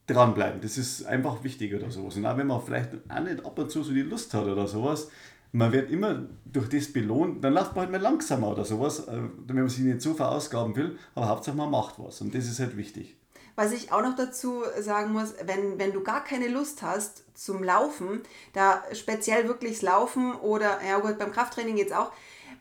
dranbleiben, 0.09 0.61
das 0.61 0.79
ist 0.79 1.05
einfach 1.05 1.44
wichtig 1.44 1.75
oder 1.75 1.92
sowas. 1.92 2.16
Und 2.16 2.27
auch 2.27 2.37
wenn 2.37 2.49
man 2.49 2.61
vielleicht 2.61 2.90
auch 3.09 3.20
nicht 3.20 3.44
ab 3.44 3.57
und 3.57 3.70
zu 3.70 3.85
so 3.85 3.92
die 3.92 4.03
Lust 4.03 4.35
hat 4.35 4.46
oder 4.46 4.66
sowas, 4.66 5.09
man 5.52 5.72
wird 5.72 5.90
immer 5.90 6.26
durch 6.44 6.68
das 6.68 6.92
belohnt, 6.92 7.42
dann 7.42 7.54
läuft 7.54 7.74
man 7.74 7.82
halt 7.82 7.92
mal 7.92 8.00
langsamer 8.00 8.48
oder 8.48 8.64
sowas, 8.64 9.08
äh, 9.08 9.20
wenn 9.46 9.56
man 9.56 9.68
sich 9.68 9.80
nicht 9.80 10.00
so 10.00 10.14
verausgaben 10.14 10.76
will, 10.76 10.98
aber 11.14 11.28
Hauptsache 11.28 11.56
man 11.56 11.70
macht 11.70 11.94
was 11.98 12.20
und 12.20 12.34
das 12.34 12.46
ist 12.46 12.60
halt 12.60 12.76
wichtig. 12.76 13.16
Was 13.56 13.72
ich 13.72 13.92
auch 13.92 14.00
noch 14.00 14.16
dazu 14.16 14.62
sagen 14.78 15.12
muss, 15.12 15.34
wenn, 15.44 15.78
wenn 15.78 15.92
du 15.92 16.02
gar 16.02 16.24
keine 16.24 16.48
Lust 16.48 16.82
hast 16.82 17.24
zum 17.34 17.62
Laufen, 17.62 18.22
da 18.52 18.82
speziell 18.92 19.48
wirklich 19.48 19.72
das 19.72 19.82
Laufen 19.82 20.34
oder, 20.34 20.78
ja 20.86 20.98
gut, 20.98 21.18
beim 21.18 21.32
Krafttraining 21.32 21.76
geht 21.76 21.88
es 21.88 21.92
auch, 21.92 22.12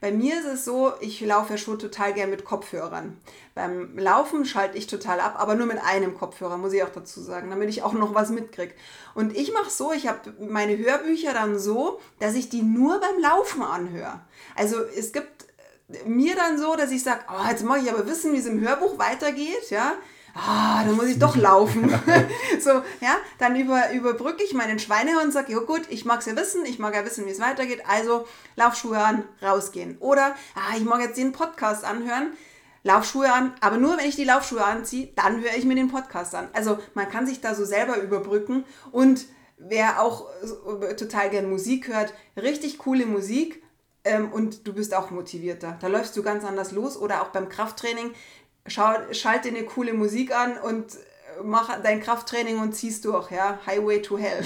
bei 0.01 0.11
mir 0.11 0.39
ist 0.39 0.45
es 0.45 0.65
so, 0.65 0.93
ich 1.01 1.19
laufe 1.21 1.53
ja 1.53 1.57
schon 1.57 1.77
total 1.77 2.13
gern 2.13 2.29
mit 2.29 2.45
Kopfhörern. 2.45 3.17
Beim 3.53 3.97
Laufen 3.97 4.45
schalte 4.45 4.77
ich 4.77 4.87
total 4.87 5.19
ab, 5.19 5.35
aber 5.37 5.55
nur 5.55 5.67
mit 5.67 5.79
einem 5.83 6.17
Kopfhörer, 6.17 6.57
muss 6.57 6.73
ich 6.73 6.83
auch 6.83 6.89
dazu 6.89 7.21
sagen, 7.21 7.49
damit 7.49 7.69
ich 7.69 7.83
auch 7.83 7.93
noch 7.93 8.13
was 8.15 8.29
mitkriege. 8.29 8.73
Und 9.13 9.35
ich 9.35 9.51
mache 9.51 9.69
so, 9.69 9.91
ich 9.91 10.07
habe 10.07 10.33
meine 10.39 10.77
Hörbücher 10.77 11.33
dann 11.33 11.59
so, 11.59 11.99
dass 12.19 12.35
ich 12.35 12.49
die 12.49 12.61
nur 12.61 12.99
beim 13.01 13.19
Laufen 13.19 13.61
anhöre. 13.61 14.21
Also 14.55 14.77
es 14.81 15.11
gibt 15.11 15.47
mir 16.05 16.35
dann 16.35 16.57
so, 16.57 16.75
dass 16.75 16.91
ich 16.91 17.03
sage, 17.03 17.21
oh, 17.29 17.49
jetzt 17.49 17.63
mache 17.63 17.79
ich 17.79 17.91
aber 17.91 18.07
wissen, 18.07 18.31
wie 18.33 18.37
es 18.37 18.45
im 18.45 18.61
Hörbuch 18.61 18.97
weitergeht, 18.99 19.69
ja 19.69 19.95
ah, 20.47 20.83
dann 20.83 20.95
muss 20.95 21.07
ich 21.07 21.19
doch 21.19 21.35
laufen. 21.35 21.89
so, 22.59 22.69
ja, 23.01 23.17
dann 23.37 23.55
über, 23.55 23.91
überbrücke 23.91 24.43
ich 24.43 24.53
meinen 24.53 24.79
Schweinehund 24.79 25.25
und 25.25 25.31
sage, 25.31 25.51
ja 25.51 25.59
gut, 25.59 25.81
ich 25.89 26.05
mag 26.05 26.19
es 26.19 26.25
ja 26.25 26.35
wissen, 26.35 26.65
ich 26.65 26.79
mag 26.79 26.95
ja 26.95 27.05
wissen, 27.05 27.25
wie 27.25 27.31
es 27.31 27.39
weitergeht, 27.39 27.83
also 27.87 28.27
Laufschuhe 28.55 28.97
an, 28.97 29.23
rausgehen. 29.41 29.97
Oder, 29.99 30.35
ah, 30.55 30.75
ich 30.77 30.83
mag 30.83 31.01
jetzt 31.01 31.17
den 31.17 31.31
Podcast 31.31 31.83
anhören, 31.83 32.33
Laufschuhe 32.83 33.31
an, 33.31 33.53
aber 33.61 33.77
nur 33.77 33.97
wenn 33.97 34.07
ich 34.07 34.15
die 34.15 34.23
Laufschuhe 34.23 34.63
anziehe, 34.63 35.09
dann 35.15 35.41
höre 35.41 35.55
ich 35.57 35.65
mir 35.65 35.75
den 35.75 35.91
Podcast 35.91 36.33
an. 36.33 36.47
Also 36.53 36.79
man 36.93 37.09
kann 37.09 37.27
sich 37.27 37.41
da 37.41 37.53
so 37.53 37.65
selber 37.65 37.97
überbrücken 37.97 38.63
und 38.91 39.25
wer 39.57 40.01
auch 40.01 40.27
total 40.97 41.29
gern 41.29 41.49
Musik 41.49 41.89
hört, 41.89 42.13
richtig 42.37 42.77
coole 42.77 43.05
Musik 43.05 43.61
ähm, 44.05 44.31
und 44.31 44.67
du 44.67 44.73
bist 44.73 44.95
auch 44.95 45.11
motivierter. 45.11 45.77
Da 45.81 45.87
läufst 45.87 46.15
du 46.15 46.23
ganz 46.23 46.43
anders 46.45 46.71
los 46.71 46.97
oder 46.97 47.21
auch 47.21 47.27
beim 47.27 47.49
Krafttraining, 47.49 48.11
schau, 48.67 48.93
schalte 49.11 49.49
eine 49.49 49.63
coole 49.63 49.93
Musik 49.93 50.35
an 50.35 50.57
und 50.57 50.97
mach 51.43 51.81
dein 51.81 52.01
Krafttraining 52.01 52.59
und 52.59 52.73
ziehst 52.73 53.05
durch, 53.05 53.31
ja. 53.31 53.59
Highway 53.65 54.01
to 54.01 54.17
Hell. 54.17 54.43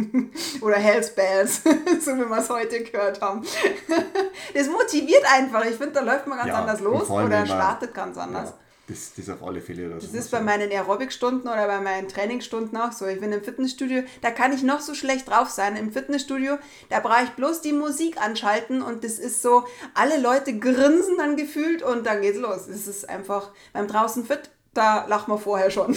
Oder 0.60 0.76
Hell's 0.76 1.14
Bells, 1.14 1.62
so 2.00 2.16
wie 2.16 2.28
wir 2.28 2.38
es 2.38 2.48
heute 2.48 2.82
gehört 2.82 3.20
haben. 3.20 3.42
das 4.54 4.68
motiviert 4.68 5.24
einfach. 5.32 5.64
Ich 5.64 5.76
finde, 5.76 5.92
da 5.92 6.00
läuft 6.00 6.26
man 6.26 6.38
ganz 6.38 6.48
ja, 6.48 6.60
anders 6.60 6.80
los 6.80 7.10
oder 7.10 7.46
startet 7.46 7.94
ganz 7.94 8.16
anders. 8.16 8.50
Ja, 8.50 8.56
das, 8.88 9.12
das 9.16 9.28
auf 9.28 9.42
alle 9.42 9.60
Fälle. 9.60 9.88
Das, 9.88 10.04
das 10.04 10.14
ist 10.14 10.30
bei 10.30 10.40
meinen 10.40 10.70
Aerobic-Stunden 10.70 11.46
oder 11.46 11.66
bei 11.66 11.80
meinen 11.80 12.08
Trainingsstunden 12.08 12.76
auch 12.78 12.92
so. 12.92 13.06
Ich 13.06 13.20
bin 13.20 13.32
im 13.32 13.42
Fitnessstudio, 13.42 14.02
da 14.22 14.30
kann 14.30 14.52
ich 14.52 14.62
noch 14.62 14.80
so 14.80 14.94
schlecht 14.94 15.28
drauf 15.28 15.50
sein. 15.50 15.76
Im 15.76 15.92
Fitnessstudio, 15.92 16.58
da 16.88 17.00
brauche 17.00 17.24
ich 17.24 17.30
bloß 17.30 17.60
die 17.60 17.72
Musik 17.72 18.20
anschalten 18.20 18.82
und 18.82 19.04
das 19.04 19.18
ist 19.18 19.42
so, 19.42 19.64
alle 19.94 20.18
Leute 20.18 20.58
grinsen 20.58 21.18
dann 21.18 21.36
gefühlt 21.36 21.82
und 21.82 22.06
dann 22.06 22.22
geht's 22.22 22.38
los. 22.38 22.66
Es 22.66 22.86
ist 22.86 23.08
einfach 23.08 23.50
beim 23.72 23.86
draußen 23.86 24.24
fit 24.24 24.50
da 24.78 25.06
lachen 25.06 25.32
wir 25.32 25.38
vorher 25.38 25.70
schon. 25.70 25.92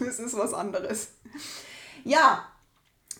das 0.00 0.18
ist 0.18 0.36
was 0.36 0.52
anderes. 0.52 1.12
Ja, 2.04 2.46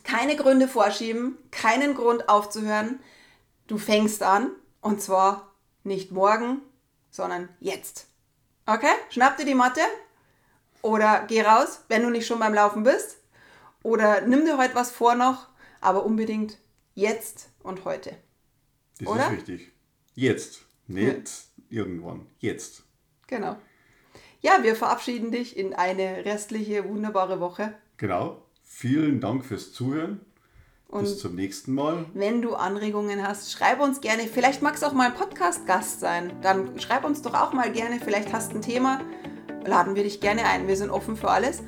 keine 0.05 0.37
Gründe 0.37 0.69
vorschieben, 0.69 1.39
keinen 1.51 1.95
Grund 1.95 2.29
aufzuhören. 2.29 3.01
Du 3.67 3.79
fängst 3.79 4.23
an 4.23 4.51
und 4.81 5.01
zwar 5.01 5.53
nicht 5.83 6.13
morgen, 6.13 6.61
sondern 7.17 7.49
jetzt. 7.61 8.07
Okay? 8.67 8.93
Schnapp 9.11 9.37
dir 9.37 9.47
die 9.47 9.55
Matte 9.55 9.81
oder 10.83 11.25
geh 11.27 11.43
raus, 11.43 11.85
wenn 11.89 12.03
du 12.03 12.11
nicht 12.11 12.27
schon 12.27 12.39
beim 12.39 12.55
Laufen 12.55 12.83
bist. 12.83 13.17
Oder 13.83 14.21
nimm 14.21 14.45
dir 14.45 14.59
heute 14.59 14.75
was 14.75 14.91
vor 14.91 15.15
noch, 15.15 15.49
aber 15.81 16.05
unbedingt 16.05 16.59
jetzt 16.95 17.49
und 17.63 17.85
heute. 17.85 18.17
Das 18.99 19.09
oder? 19.09 19.27
ist 19.27 19.33
wichtig. 19.33 19.73
Jetzt, 20.15 20.63
nicht 20.87 21.29
ja. 21.69 21.81
irgendwann. 21.81 22.27
Jetzt. 22.39 22.83
Genau. 23.27 23.57
Ja, 24.41 24.63
wir 24.63 24.77
verabschieden 24.77 25.31
dich 25.31 25.57
in 25.57 25.75
eine 25.75 26.25
restliche 26.25 26.89
wunderbare 26.89 27.41
Woche. 27.41 27.75
Genau. 27.97 28.43
Vielen 28.63 29.21
Dank 29.21 29.45
fürs 29.45 29.73
Zuhören. 29.73 30.21
Und 30.89 31.03
Bis 31.03 31.19
zum 31.19 31.35
nächsten 31.35 31.75
Mal. 31.75 32.07
Wenn 32.15 32.43
du 32.43 32.55
Anregungen 32.55 33.27
hast, 33.27 33.51
schreib 33.53 33.81
uns 33.81 34.01
gerne. 34.01 34.23
Vielleicht 34.23 34.63
magst 34.63 34.83
du 34.83 34.87
auch 34.87 34.93
mal 34.93 35.11
Podcast-Gast 35.11 36.01
sein. 36.01 36.33
Dann 36.43 36.79
schreib 36.79 37.05
uns 37.05 37.23
doch 37.23 37.35
auch 37.35 37.53
mal 37.53 37.73
gerne. 37.73 37.99
Vielleicht 38.03 38.33
hast 38.33 38.53
du 38.53 38.57
ein 38.57 38.63
Thema. 38.63 39.01
Laden 39.65 39.97
wir 39.97 40.05
dich 40.05 40.21
gerne 40.21 40.45
ein. 40.45 40.69
Wir 40.69 40.77
sind 40.77 40.91
offen 40.91 41.17
für 41.17 41.29
alles 41.29 41.63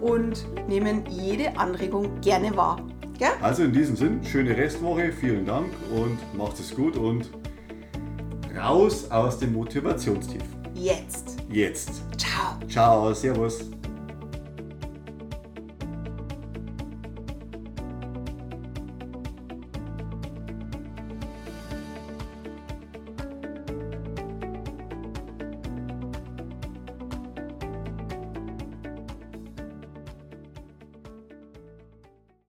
und 0.00 0.44
nehmen 0.68 1.04
jede 1.08 1.56
Anregung 1.56 2.20
gerne 2.20 2.56
wahr. 2.56 2.84
Ja? 3.18 3.28
Also 3.40 3.62
in 3.62 3.72
diesem 3.72 3.96
Sinn, 3.96 4.24
schöne 4.24 4.56
Restwoche. 4.56 5.12
Vielen 5.12 5.46
Dank 5.46 5.68
und 5.94 6.18
macht 6.36 6.58
es 6.58 6.74
gut 6.74 6.96
und 6.96 7.30
raus 8.56 9.10
aus 9.10 9.38
dem 9.38 9.52
Motivationstief. 9.52 10.42
Jetzt. 10.74 11.36
Jetzt. 11.48 12.02
Ciao. 12.18 12.58
Ciao, 12.68 13.14
Servus. 13.14 13.70